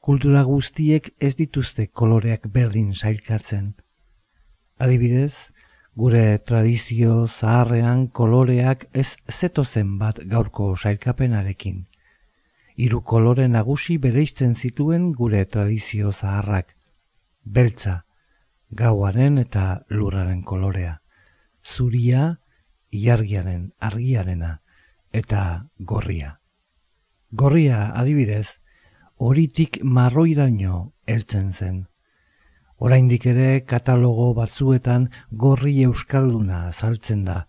[0.00, 3.72] kultura guztiek ez dituzte koloreak berdin sailkatzen.
[4.78, 5.50] Adibidez,
[5.98, 11.86] gure tradizio zaharrean koloreak ez zetozen bat gaurko sailkapenarekin.
[12.78, 16.76] Hiru kolore nagusi bereizten zituen gure tradizio zaharrak.
[17.44, 18.04] Beltza,
[18.70, 21.00] gauaren eta lurraren kolorea.
[21.64, 22.38] Zuria,
[22.92, 24.58] ilargiaren, argiarena
[25.12, 26.40] eta gorria.
[27.30, 28.60] Gorria adibidez,
[29.16, 31.86] horitik marroiraino heltzen zen.
[32.78, 37.46] Oraindik ere katalogo batzuetan gorri euskalduna azaltzen da,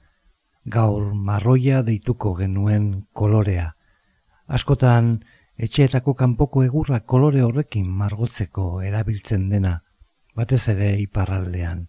[0.66, 3.74] gaur marroia deituko genuen kolorea
[4.50, 5.20] askotan
[5.62, 9.76] etxeetako kanpoko egurra kolore horrekin margotzeko erabiltzen dena,
[10.36, 11.86] batez ere iparraldean.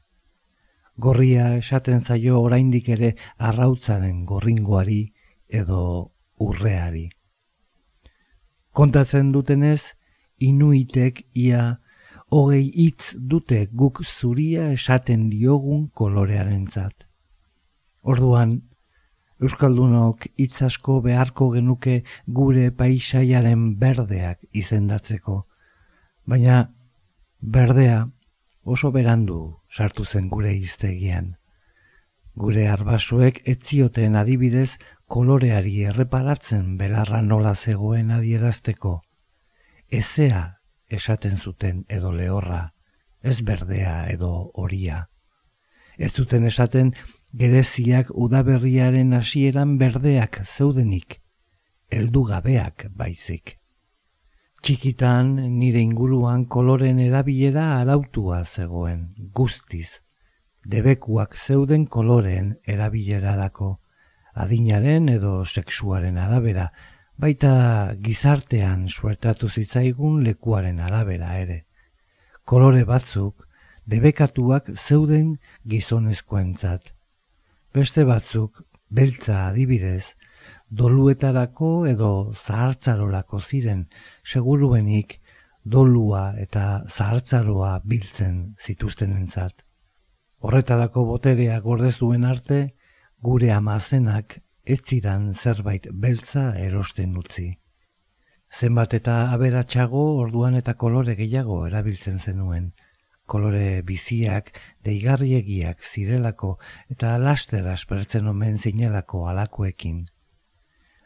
[1.00, 5.00] Gorria esaten zaio oraindik ere arrautzaren gorringoari
[5.50, 7.08] edo urreari.
[8.72, 9.94] Kontatzen dutenez,
[10.38, 11.80] inuitek ia
[12.30, 17.06] hogei hitz dute guk zuria esaten diogun kolorearentzat.
[18.02, 18.60] Orduan,
[19.40, 22.02] Euskaldunok hitz asko beharko genuke
[22.38, 25.36] gure paisaiaren berdeak izendatzeko.
[26.28, 26.58] Baina
[27.40, 28.02] berdea
[28.64, 29.38] oso berandu
[29.72, 31.36] sartu zen gure iztegian.
[32.36, 34.76] Gure arbasoek etzioten adibidez
[35.11, 39.01] koloreari erreparatzen belarra nola zegoen adierazteko.
[39.90, 40.42] Ezea
[40.99, 42.61] esaten zuten edo lehorra,
[43.20, 45.09] ez berdea edo horia.
[45.99, 46.92] Ez zuten esaten
[47.42, 51.18] gereziak udaberriaren hasieran berdeak zeudenik,
[51.90, 53.57] heldu gabeak baizik.
[54.62, 60.01] Txikitan nire inguruan koloren erabilera arautua zegoen, guztiz,
[60.64, 63.79] debekuak zeuden koloren erabilerarako,
[64.42, 66.70] adinaren edo sexuaren arabera,
[67.16, 71.64] baita gizartean suertatu zitzaigun lekuaren arabera ere.
[72.44, 73.46] Kolore batzuk,
[73.87, 75.37] debekatuak zeuden
[75.68, 76.94] gizonezkoentzat,
[77.70, 80.16] Beste batzuk, beltza adibidez,
[80.70, 83.85] doluetarako edo zahartzarolako ziren,
[84.24, 85.20] seguruenik
[85.62, 89.62] dolua eta zahartzaroa biltzen zituzten entzat.
[90.40, 92.61] Horretarako boterea gordezuen arte,
[93.22, 97.50] gure amazenak ez zidan zerbait beltza erosten utzi.
[98.50, 102.72] Zenbat eta aberatsago orduan eta kolore gehiago erabiltzen zenuen,
[103.26, 104.50] kolore biziak,
[104.85, 106.54] deigarriegiak zirelako
[106.88, 110.06] eta laster aspertzen omen zinelako alakoekin.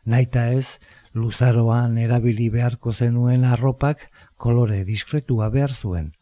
[0.04, 0.78] Naita ez,
[1.14, 6.12] luzaroan erabili beharko zenuen arropak kolore diskretua behar zuen,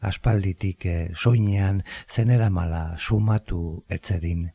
[0.00, 4.52] aspalditik e, soinean zenera mala sumatu etzedin.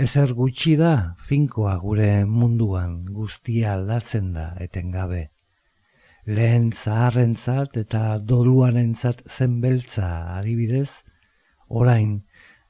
[0.00, 5.26] Ezer gutxi da, finkoa gure munduan guztia aldatzen da etengabe
[6.26, 11.02] lehen zaharrentzat eta doluarentzat zen beltza adibidez,
[11.68, 12.20] orain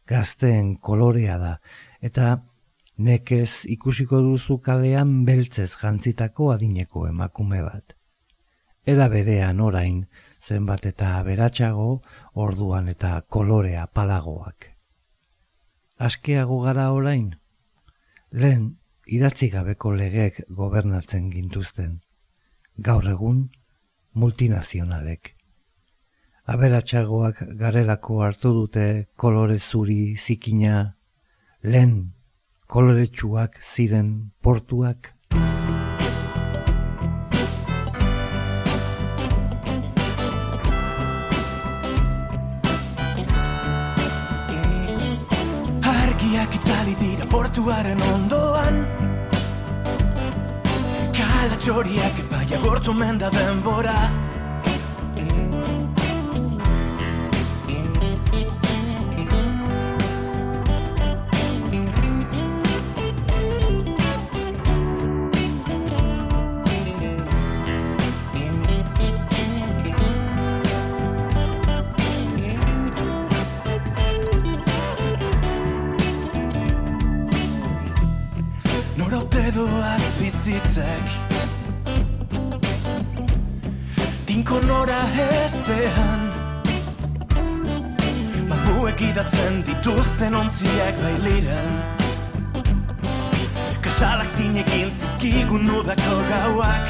[0.07, 1.53] gazteen kolorea da,
[2.01, 2.40] eta
[2.97, 7.97] nekez ikusiko duzu kalean beltzez jantzitako adineko emakume bat.
[8.87, 10.07] Era berean orain,
[10.43, 12.03] zenbat eta beratsago,
[12.35, 14.69] orduan eta kolorea palagoak.
[16.01, 17.26] Askeago gara orain,
[18.32, 18.62] lehen
[19.16, 21.98] idatzi gabeko legek gobernatzen gintuzten
[22.86, 23.42] gaur egun
[24.22, 25.34] multinazionalek.
[26.55, 28.86] Aberatsagoak garelako hartu dute
[29.20, 30.96] kolore zuri zikina,
[31.62, 31.94] lehen
[32.66, 35.12] koloretsuak ziren portuak.
[51.71, 53.99] txoriak epaia gortu menda denbora
[80.73, 81.39] Thank you.
[84.41, 86.20] Inkonora ezean.
[88.49, 91.74] Mamuek idatzen dituzten ontziak bailiren
[93.84, 96.88] Kasalak zinekin zizkigun udako gauak.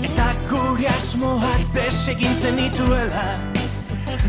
[0.00, 3.28] Eta gure asmoak desegintzen dituela.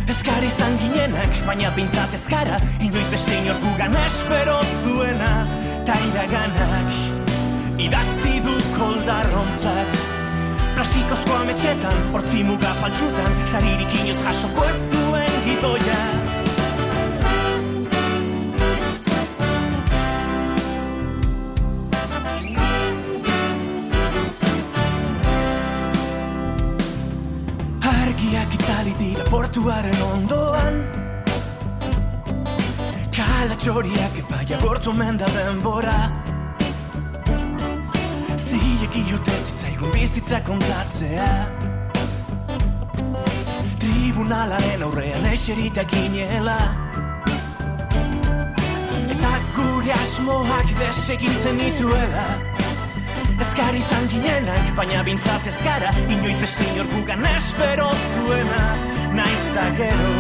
[0.06, 5.34] Ezkar izan ginenak, baina bintzat ezkara Inoiz beste inorkugan espero zuena.
[5.82, 6.97] Ta iraganak
[7.89, 10.11] Idatzi du koldarrontzat
[10.82, 15.98] Plastikozko ametxetan, hortzi muga faltsutan Saririk inoz jasoko ez duen gidoia.
[27.92, 30.82] Argiak itzali dira portuaren ondoan.
[33.20, 36.00] Kala txoriak epaia gortu menda denbora.
[38.50, 39.42] Zilek iote
[39.82, 41.48] zitzaigun bizitza kontatzea.
[43.80, 46.58] Tribunalaren aurrean eserita ginela.
[49.10, 52.26] Eta gure asmoak desegintzen dituela.
[53.42, 58.78] Ezkar izan ginenak, baina bintzat ezkara Inoiz beste inorkugan espero zuena.
[59.14, 60.14] Naiz da gero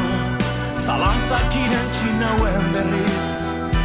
[0.85, 3.29] Zalantzak irantxi nauen berriz.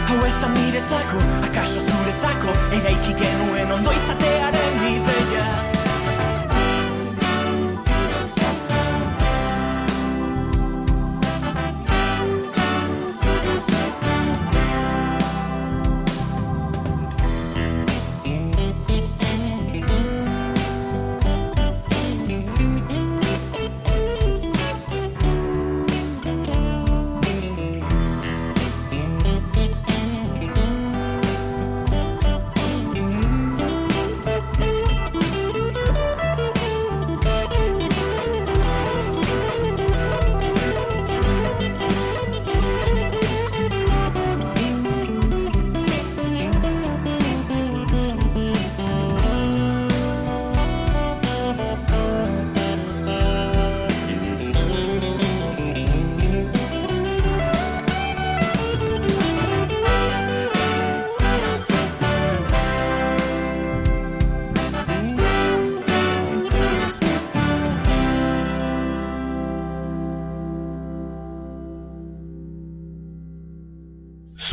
[0.09, 1.20] Hau ez da niretzako,
[1.51, 4.45] akaso zuretzako Eraiki genuen ondo izatearen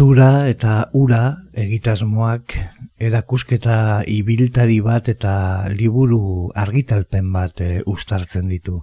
[0.03, 1.19] Zura eta ura
[1.63, 2.55] egitasmoak
[3.07, 3.75] erakusketa
[4.13, 5.35] ibiltari bat eta
[5.71, 8.81] liburu argitalpen bat e, uztartzen ditu.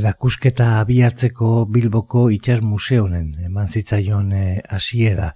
[0.00, 5.30] Erakusketa abiatzeko Bilboko Itxas Museonen eman zitzaion e, hasiera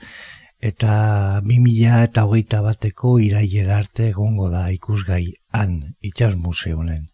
[0.73, 0.99] eta
[1.47, 7.05] 2000 eta hogeita bateko iraiera arte egongo da ikusgai han Itxas Museonen.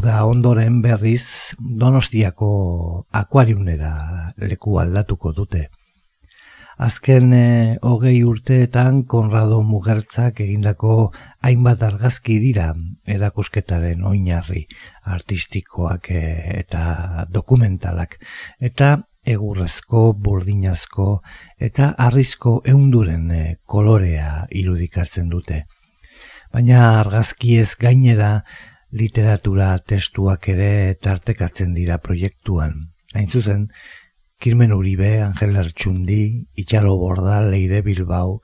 [0.00, 2.54] Uda ondoren berriz Donostiako
[3.22, 5.68] akuariunera leku aldatuko dute.
[6.80, 11.10] Azken e, hogei urteetan Konrado Mugertzak egindako
[11.44, 12.70] hainbat argazki dira
[13.04, 14.62] erakusketaren oinarri
[15.16, 16.22] artistikoak e,
[16.62, 18.16] eta dokumentalak
[18.70, 18.94] eta
[19.28, 21.10] egurrezko, burdinazko
[21.68, 25.66] eta arrizko eunduren e, kolorea irudikatzen dute.
[26.50, 28.38] Baina argazkiez gainera
[28.90, 32.86] literatura testuak ere tartekatzen dira proiektuan.
[33.12, 33.68] Hain zuzen,
[34.40, 38.40] Kirmen Uribe, Angel Artxundi, Itxalo Borda, Leire Bilbao,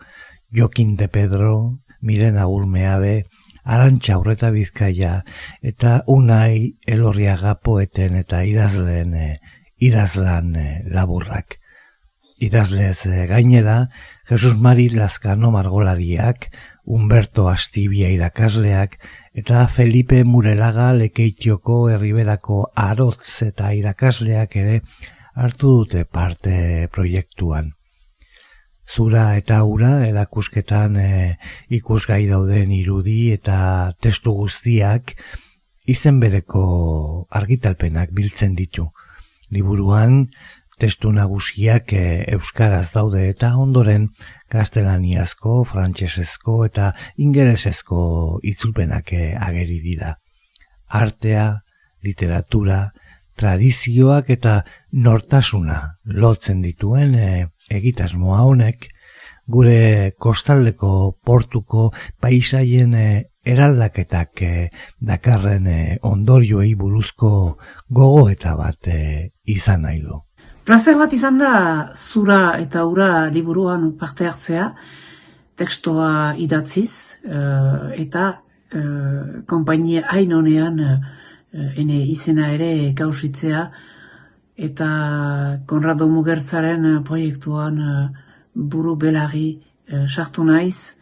[0.52, 3.24] Jokin de Pedro, Miren Agurmeabe,
[3.64, 5.24] Arantxa Urreta Bizkaia,
[5.62, 9.40] eta Unai Elorriaga poeten eta idazleen eh,
[9.80, 11.56] idazlan eh, laburrak.
[12.44, 13.88] Idazlez eh, gainera,
[14.28, 16.50] Jesus Mari Lazkano Margolariak,
[16.84, 19.00] Humberto Astibia irakasleak,
[19.32, 24.82] eta Felipe Murelaga Lekeitioko Herriberako Arotz eta irakasleak ere
[25.36, 27.74] hartu dute parte proiektuan.
[28.88, 31.08] Zura eta ura erakusketan e,
[31.78, 35.16] ikusgai dauden irudi eta testu guztiak
[35.90, 36.62] izen bereko
[37.30, 38.86] argitalpenak biltzen ditu.
[39.50, 40.30] Liburuan
[40.80, 42.04] testu nagusiak e,
[42.38, 44.08] euskaraz daude eta ondoren
[44.52, 48.00] gaztelaniazko, frantsesezko eta ingelesezko
[48.54, 50.14] itzulpenak e, ageri dira.
[50.86, 51.48] Artea,
[52.06, 52.86] literatura,
[53.38, 54.60] tradizioak eta
[54.92, 57.30] nortasuna lotzen dituen e,
[57.70, 58.88] egitasmoa honek
[59.46, 60.90] gure kostaldeko
[61.24, 63.08] portuko paisaien e,
[63.46, 64.52] eraldaketak e,
[64.98, 67.32] dakarren e, ondorioei buruzko
[67.88, 69.00] gogo eta bat e,
[69.44, 70.22] izan nahi du.
[70.66, 71.52] Plazer bat izan da
[71.94, 74.72] zura eta ura liburuan parte hartzea,
[75.56, 76.90] tekstoa idatziz,
[77.96, 78.24] eta
[78.74, 80.96] uh, konpainia hain honean uh,
[81.76, 83.70] ene izena ere gauzitzea
[84.56, 84.88] eta
[85.66, 88.08] Konrado Mugertzaren uh, proiektuan uh,
[88.54, 89.62] buru belagi
[90.08, 90.96] sartu naiz.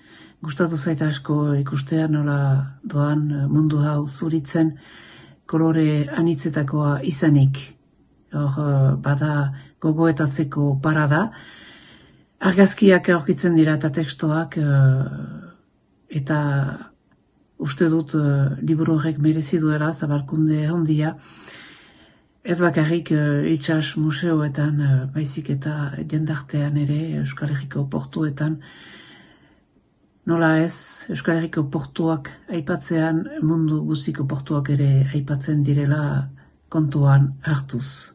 [0.45, 4.75] Gustatu zait asko ikustea nola doan mundu hau zuritzen
[5.47, 7.61] kolore anitzetakoa izanik.
[8.35, 11.31] Hor, bada gogoetatzeko parada.
[12.41, 14.59] Argazkiak aurkitzen dira eta tekstoak
[16.21, 16.41] eta
[17.59, 21.15] uste dut uh, liburu horrek merezi duela zabalkunde handia.
[22.45, 28.59] Ez bakarrik uh, itxas museoetan, uh, baizik eta jendartean ere Euskal Herriko portuetan.
[30.27, 36.31] Nola ez, Euskal Herriko portuak aipatzean mundu guztiko portuak ere aipatzen direla
[36.69, 38.15] kontuan hartuz.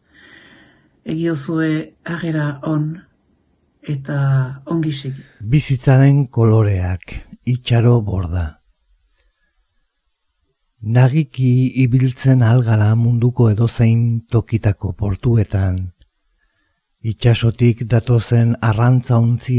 [1.05, 2.91] Egiozue agera on
[3.81, 4.19] eta
[4.65, 5.23] ongi segi.
[5.39, 7.15] Bizitzaren koloreak,
[7.45, 8.58] itxaro borda.
[10.81, 15.91] Nagiki ibiltzen algara munduko edozein tokitako portuetan.
[17.03, 19.17] Itxasotik datozen arrantza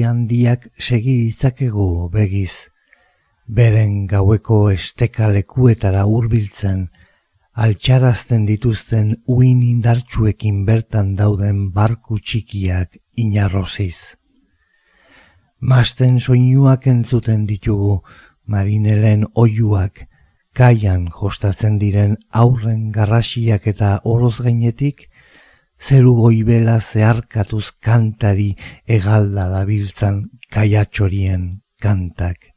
[0.09, 2.71] handiak segi ditzakegu begiz.
[3.47, 6.89] Beren gaueko esteka lekuetara hurbiltzen,
[7.53, 14.17] altxarazten dituzten uin indartsuekin bertan dauden barku txikiak inarroziz.
[15.61, 18.01] Masten soinuak entzuten ditugu,
[18.47, 20.09] marinelen oiuak,
[20.55, 25.09] kaian jostatzen diren aurren garrasiak eta oroz gainetik,
[25.81, 28.55] zeru goibela zeharkatuz kantari
[28.87, 32.51] egalda dabiltzan kaiatxorien kantak.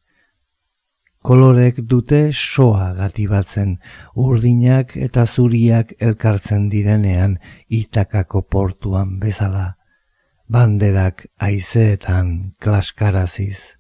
[1.23, 3.77] Kolorek dute soa gati batzen,
[4.19, 7.37] urdinak eta zuriak elkartzen direnean
[7.71, 9.77] itakako portuan bezala,
[10.51, 13.79] banderak aizeetan klaskaraziz.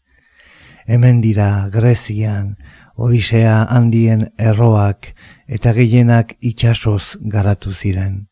[0.87, 2.55] Hemen dira Grezian,
[2.93, 5.07] Odisea handien erroak
[5.47, 8.27] eta gehienak itxasoz garatu ziren.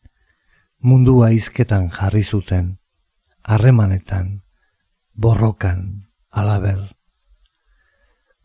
[0.78, 2.78] Mundua izketan jarri zuten,
[3.42, 4.42] harremanetan,
[5.14, 6.94] borrokan, alaber.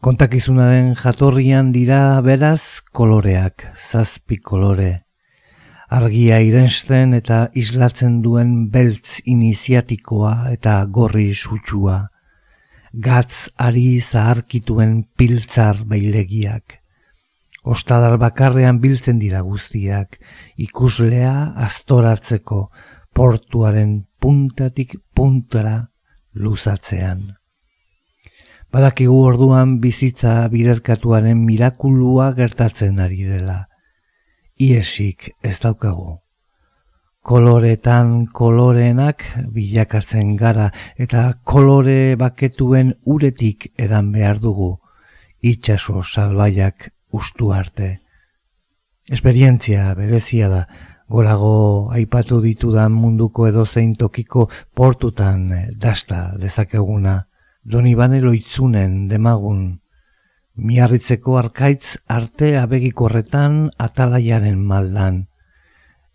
[0.01, 5.05] Kontakizunaren jatorrian dira beraz koloreak, zazpi kolore.
[5.89, 12.07] Argia irensten eta islatzen duen beltz iniziatikoa eta gorri sutsua
[13.06, 16.80] gatz ari zaharkituen piltzar bailegiak.
[17.64, 20.18] Ostadar bakarrean biltzen dira guztiak,
[20.58, 22.70] ikuslea astoratzeko
[23.14, 25.89] portuaren puntatik puntara
[26.34, 27.36] luzatzean.
[28.72, 33.66] Badakigu orduan bizitza biderkatuaren mirakulua gertatzen ari dela.
[34.58, 36.18] Iesik ez daukagu
[37.28, 44.78] koloretan koloreenak bilakatzen gara eta kolore baketuen uretik edan behar dugu.
[45.43, 47.89] Itxaso salbaiak ustu arte.
[49.11, 50.63] Esperientzia berezia da,
[51.11, 57.21] gorago aipatu ditudan munduko edozein tokiko portutan dasta dezakeguna,
[57.63, 59.63] doni banero itzunen demagun,
[60.55, 65.25] miarritzeko arkaitz arte abegikorretan atalaiaren maldan,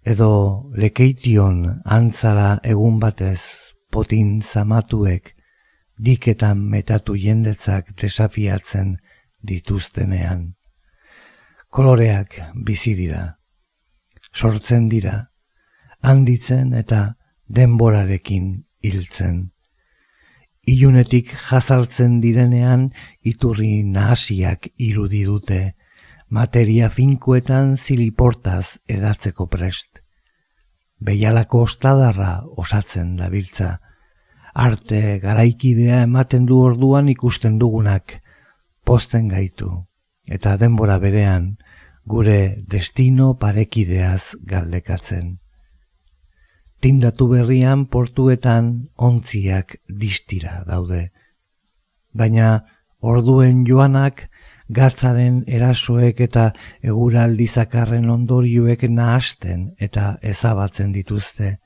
[0.05, 3.41] edo lekeition antzara egun batez
[3.91, 5.35] potin zamatuek
[5.99, 8.97] diketan metatu jendetzak desafiatzen
[9.43, 10.55] dituztenean.
[11.71, 13.39] Koloreak bizi dira,
[14.33, 15.29] sortzen dira,
[16.03, 17.15] handitzen eta
[17.49, 19.53] denborarekin hiltzen.
[20.67, 22.91] Ilunetik jazaltzen direnean
[23.23, 25.75] iturri nahasiak irudi dute,
[26.33, 29.99] materia finkoetan ziliportaz edatzeko prest.
[30.97, 33.75] Beialako ostadarra osatzen dabiltza.
[34.55, 38.17] Arte garaikidea ematen du orduan ikusten dugunak,
[38.85, 39.69] posten gaitu,
[40.25, 41.59] eta denbora berean
[42.09, 45.37] gure destino parekideaz galdekatzen.
[46.81, 51.11] Tindatu berrian portuetan ontziak distira daude.
[52.17, 52.65] Baina
[53.01, 54.31] orduen joanak
[54.73, 56.49] gatzaren erasoek eta
[56.83, 61.59] eguraldi zakarren ondorioek nahasten eta ezabatzen dituzte.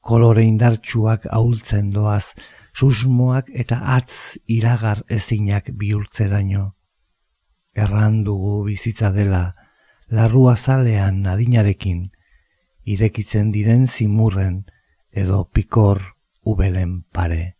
[0.00, 2.32] Kolore indartsuak ahultzen doaz,
[2.74, 6.70] susmoak eta atz iragar ezinak bihurtzeraino.
[7.74, 9.52] Erran dugu bizitza dela,
[10.08, 12.08] larrua zalean adinarekin,
[12.84, 14.64] irekitzen diren zimurren
[15.12, 16.02] edo pikor
[16.44, 17.56] ubelen pare.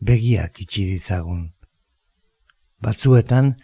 [0.00, 1.48] Begiak itxi ditzagun
[2.82, 3.54] batzuetan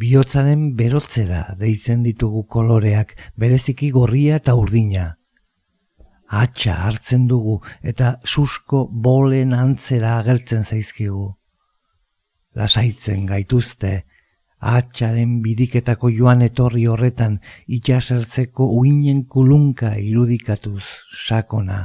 [0.00, 5.16] bihotzaren berotzera deitzen ditugu koloreak bereziki gorria eta urdina.
[6.30, 11.26] Atxa hartzen dugu eta susko bolen antzera agertzen zaizkigu.
[12.54, 14.04] Lasaitzen gaituzte,
[14.60, 17.38] Atxaren biriketako joan etorri horretan
[17.76, 20.84] itxasertzeko uinen kulunka irudikatuz
[21.16, 21.78] sakona,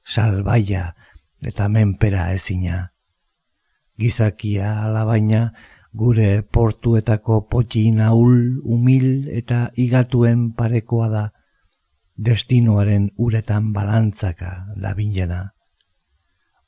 [0.00, 0.94] salbaia
[1.44, 2.78] eta menpera ezina.
[4.00, 5.50] Gizakia alabaina
[5.96, 11.24] gure portuetako potxi naul, umil eta igatuen parekoa da,
[12.16, 15.40] destinoaren uretan balantzaka da binjena.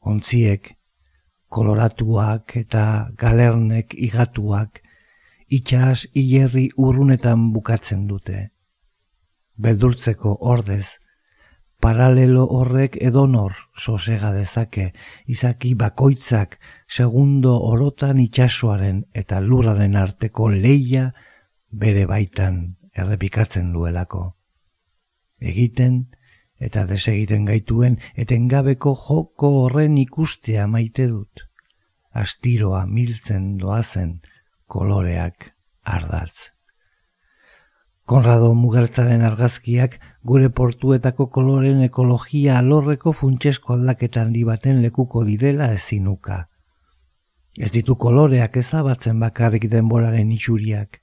[0.01, 0.73] Ontziek,
[1.49, 2.85] koloratuak eta
[3.21, 4.81] galernek igatuak,
[5.49, 8.49] itxas hilerri urrunetan bukatzen dute.
[9.59, 10.99] Beldurtzeko ordez,
[11.81, 14.93] paralelo horrek edonor sosega dezake,
[15.27, 16.59] izaki bakoitzak
[16.89, 21.13] segundo orotan itxasoaren eta lurraren arteko leia
[21.71, 24.35] bere baitan errepikatzen duelako.
[25.39, 26.09] Egiten
[26.59, 31.47] eta desegiten gaituen etengabeko joko horren ikustea maite dut.
[32.11, 34.19] Astiroa miltzen doazen,
[34.67, 35.53] koloreak
[35.85, 36.58] ardatz.
[38.09, 46.39] Konrado Mugertzaren argazkiak gure portuetako koloren ekologia alorreko funtsesko aldaketan di baten lekuko direla ezinuka.
[47.59, 51.03] Ez ditu koloreak ezabatzen bakarrik denboraren itxuriak,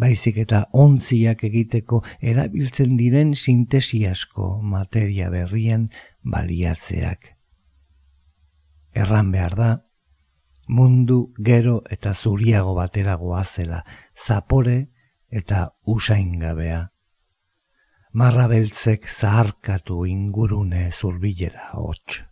[0.00, 2.00] baizik eta ontziak egiteko
[2.32, 5.90] erabiltzen diren sintesi asko materia berrien
[6.24, 7.34] baliatzeak.
[8.96, 9.68] Erran behar da,
[10.68, 11.18] mundu
[11.50, 13.82] gero eta zuriago bateragoa zela,
[14.16, 14.78] zapore
[15.30, 16.90] eta usaingabea.
[18.12, 22.24] Marra beltzek zaharkatu ingurune zurbilera hots.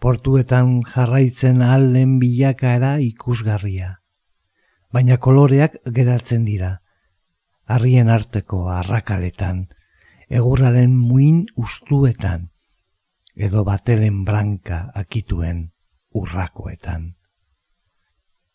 [0.00, 3.98] Portuetan jarraitzen alden bilakaera ikusgarria.
[4.92, 6.72] Baina koloreak geratzen dira.
[7.68, 9.68] Harrien arteko arrakaletan,
[10.28, 12.48] egurraren muin ustuetan,
[13.36, 15.68] edo batelen branka akituen
[16.12, 17.12] urrakoetan.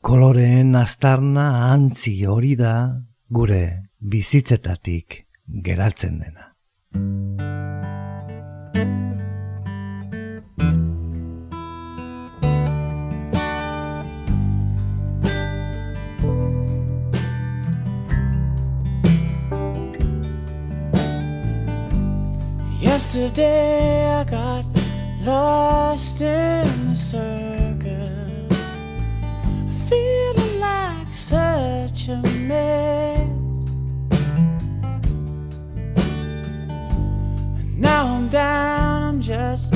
[0.08, 2.74] Koloreen astarna antzi hori da
[3.38, 5.18] gure bizitzetatik
[5.66, 6.46] geratzen dena.
[22.80, 24.66] Yesterday I got
[25.26, 27.67] lost in the circus,
[32.10, 32.48] And
[37.78, 39.74] now I'm down, I'm just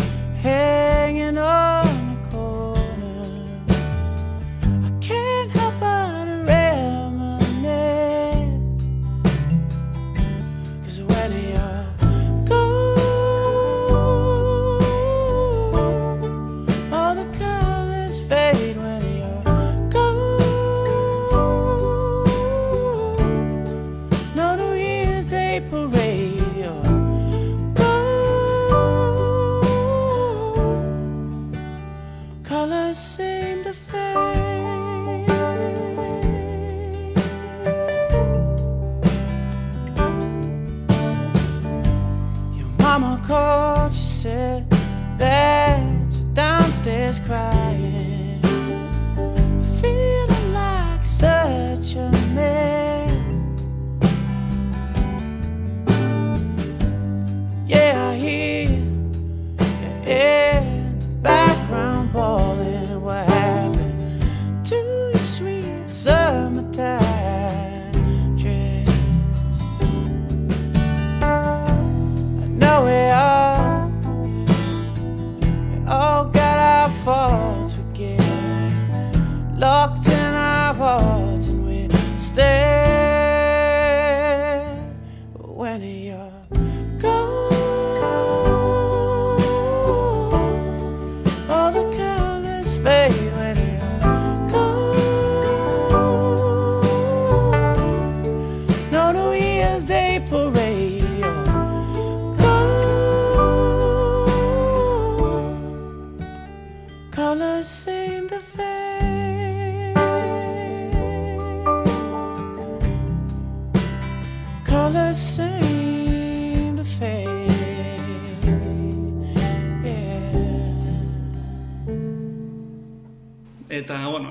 [85.72, 86.71] 20 years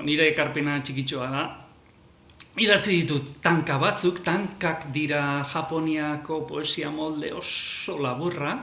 [0.04, 1.44] nire ekarpena txikitxoa da.
[2.60, 8.56] Idatzi ditut tanka batzuk, tankak dira Japoniako poesia molde oso laburra.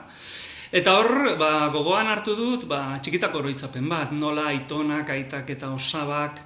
[0.76, 6.42] Eta hor, ba, gogoan hartu dut, ba, txikitako oroitzapen bat, nola aitonak, aitak eta osabak,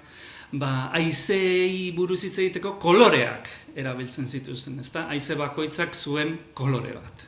[0.54, 5.08] ba, aizei buruz hitz egiteko koloreak erabiltzen zituzten, ezta?
[5.10, 7.26] Aize bakoitzak zuen kolore bat.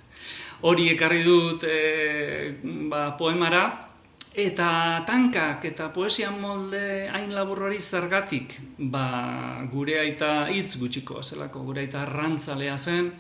[0.70, 1.80] Hori ekarri dut e,
[2.92, 3.66] ba, poemara,
[4.34, 11.84] eta tankak eta poesia molde hain laburrori zergatik, ba, gure aita hitz gutxiko zelako, gure
[11.86, 13.12] aita arrantzalea zen,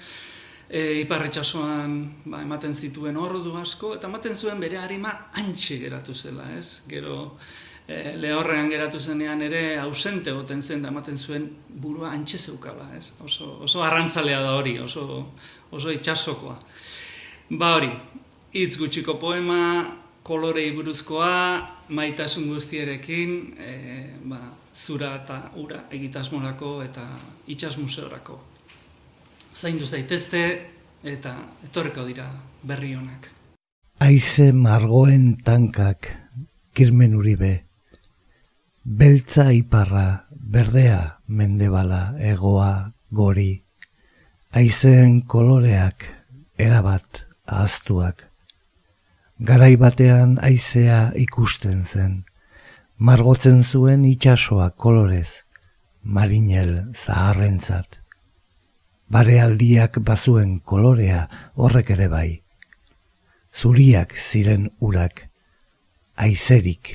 [0.69, 6.49] e, iparretxasuan ba, ematen zituen ordu asko, eta ematen zuen bere harima antxe geratu zela,
[6.57, 6.81] ez?
[6.89, 7.37] Gero,
[7.87, 13.11] e, lehorrean geratu zenean ere ausente goten zen da ematen zuen burua antxe zeukala, ez?
[13.21, 15.27] Oso, oso arrantzalea da hori, oso,
[15.69, 16.57] oso itxasokoa.
[17.53, 17.91] Ba hori,
[18.53, 19.59] hitz gutxiko poema,
[20.23, 21.35] kolorei buruzkoa,
[21.89, 23.73] maitasun guztierekin, e,
[24.29, 24.39] ba,
[24.73, 27.05] zura eta ura egitasmorako eta
[27.47, 28.39] itxas museorako.
[29.53, 30.43] Zaindu zaitezte
[31.03, 31.35] eta
[31.67, 32.29] etorreko dira
[32.63, 33.29] berri honak.
[33.99, 36.09] Aize margoen tankak,
[36.73, 37.53] kirmen uribe.
[38.83, 43.63] Beltza iparra, berdea, mendebala, egoa, gori.
[44.51, 46.03] Aizeen koloreak,
[46.59, 48.32] erabat, ahaztuak.
[49.43, 52.11] Garai batean aizea ikusten zen.
[52.95, 55.43] Margotzen zuen itsasoa kolorez,
[56.01, 57.97] marinel zaharrentzat.
[59.11, 61.25] Barealdiak bazuen kolorea
[61.59, 62.29] horrek ere bai.
[63.51, 65.25] Zuriak ziren urak,
[66.15, 66.93] aizerik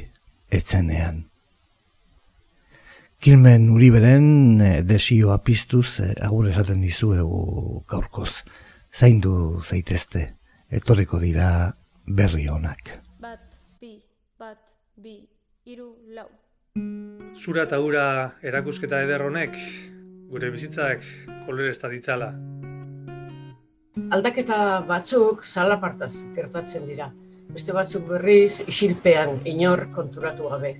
[0.49, 1.27] etzenean.
[3.21, 4.31] Kilmen Uriberen
[4.63, 8.41] eh, desioa piztuz eh, agur esaten dizuegu gaurkoz.
[8.89, 10.25] Zaindu zaitezte,
[10.73, 11.51] etorriko dira
[12.09, 12.99] berri honak.
[13.21, 13.41] Bat,
[13.81, 13.99] bi,
[14.39, 14.61] bat,
[14.97, 15.21] bi,
[15.69, 16.29] iru, lau.
[17.37, 18.05] Zura eta ura
[18.43, 19.57] erakusketa eder honek,
[20.31, 21.05] gure bizitzak
[21.47, 22.33] kolore ez ditzala.
[24.15, 27.11] Aldaketa batzuk salapartaz gertatzen dira.
[27.53, 30.75] Beste batzuk berriz isilpean inor konturatu gabe.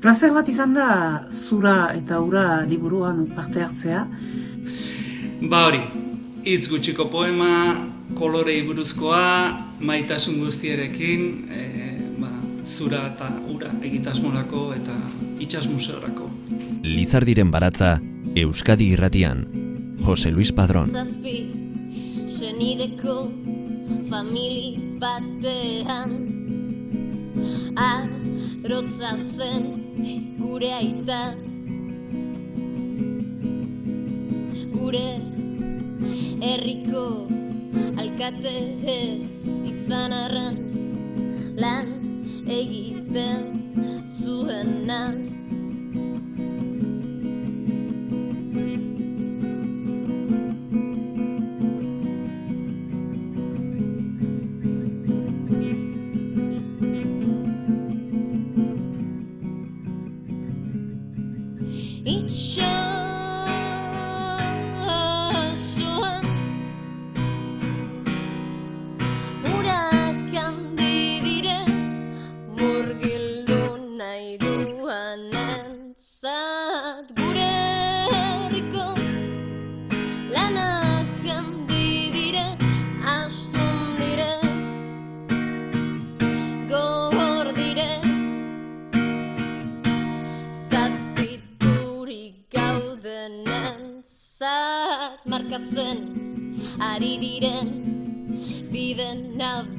[0.00, 0.90] Plazer bat izan da
[1.30, 4.06] zura eta ura liburuan parte hartzea.
[5.50, 5.82] Ba hori,
[6.44, 7.88] hitz gutxiko poema,
[8.18, 9.24] kolorei buruzkoa,
[9.80, 11.64] maitasun guztierekin, e,
[12.20, 12.30] ba,
[12.64, 14.96] zura eta ura egitasmolako eta
[15.40, 16.30] itxas museorako.
[16.82, 17.98] Lizardiren baratza,
[18.36, 19.44] Euskadi irratian,
[20.04, 20.92] Jose Luis Padrón.
[20.92, 21.50] Zazpi,
[22.26, 23.30] senideko
[24.08, 26.16] famili batean
[27.80, 29.66] Arotza zen
[30.38, 31.20] gure aita
[34.74, 35.39] Gure
[36.40, 37.04] herriko
[38.00, 38.54] alkate
[38.94, 39.30] ez
[39.72, 40.60] izan arren
[41.60, 41.90] Lan
[42.46, 43.42] egiten
[44.20, 45.29] zuenan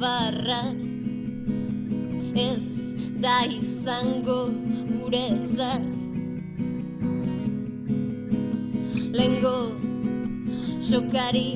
[0.02, 0.78] nabarran
[2.36, 2.68] ez
[3.22, 4.50] da izango
[4.94, 5.86] guretzat.
[9.14, 9.58] Lengo
[10.90, 11.52] sokari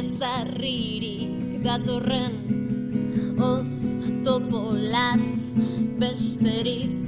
[0.00, 2.36] ezarririk datorren
[3.40, 3.72] oz
[4.24, 5.32] topolatz
[6.02, 7.01] besterik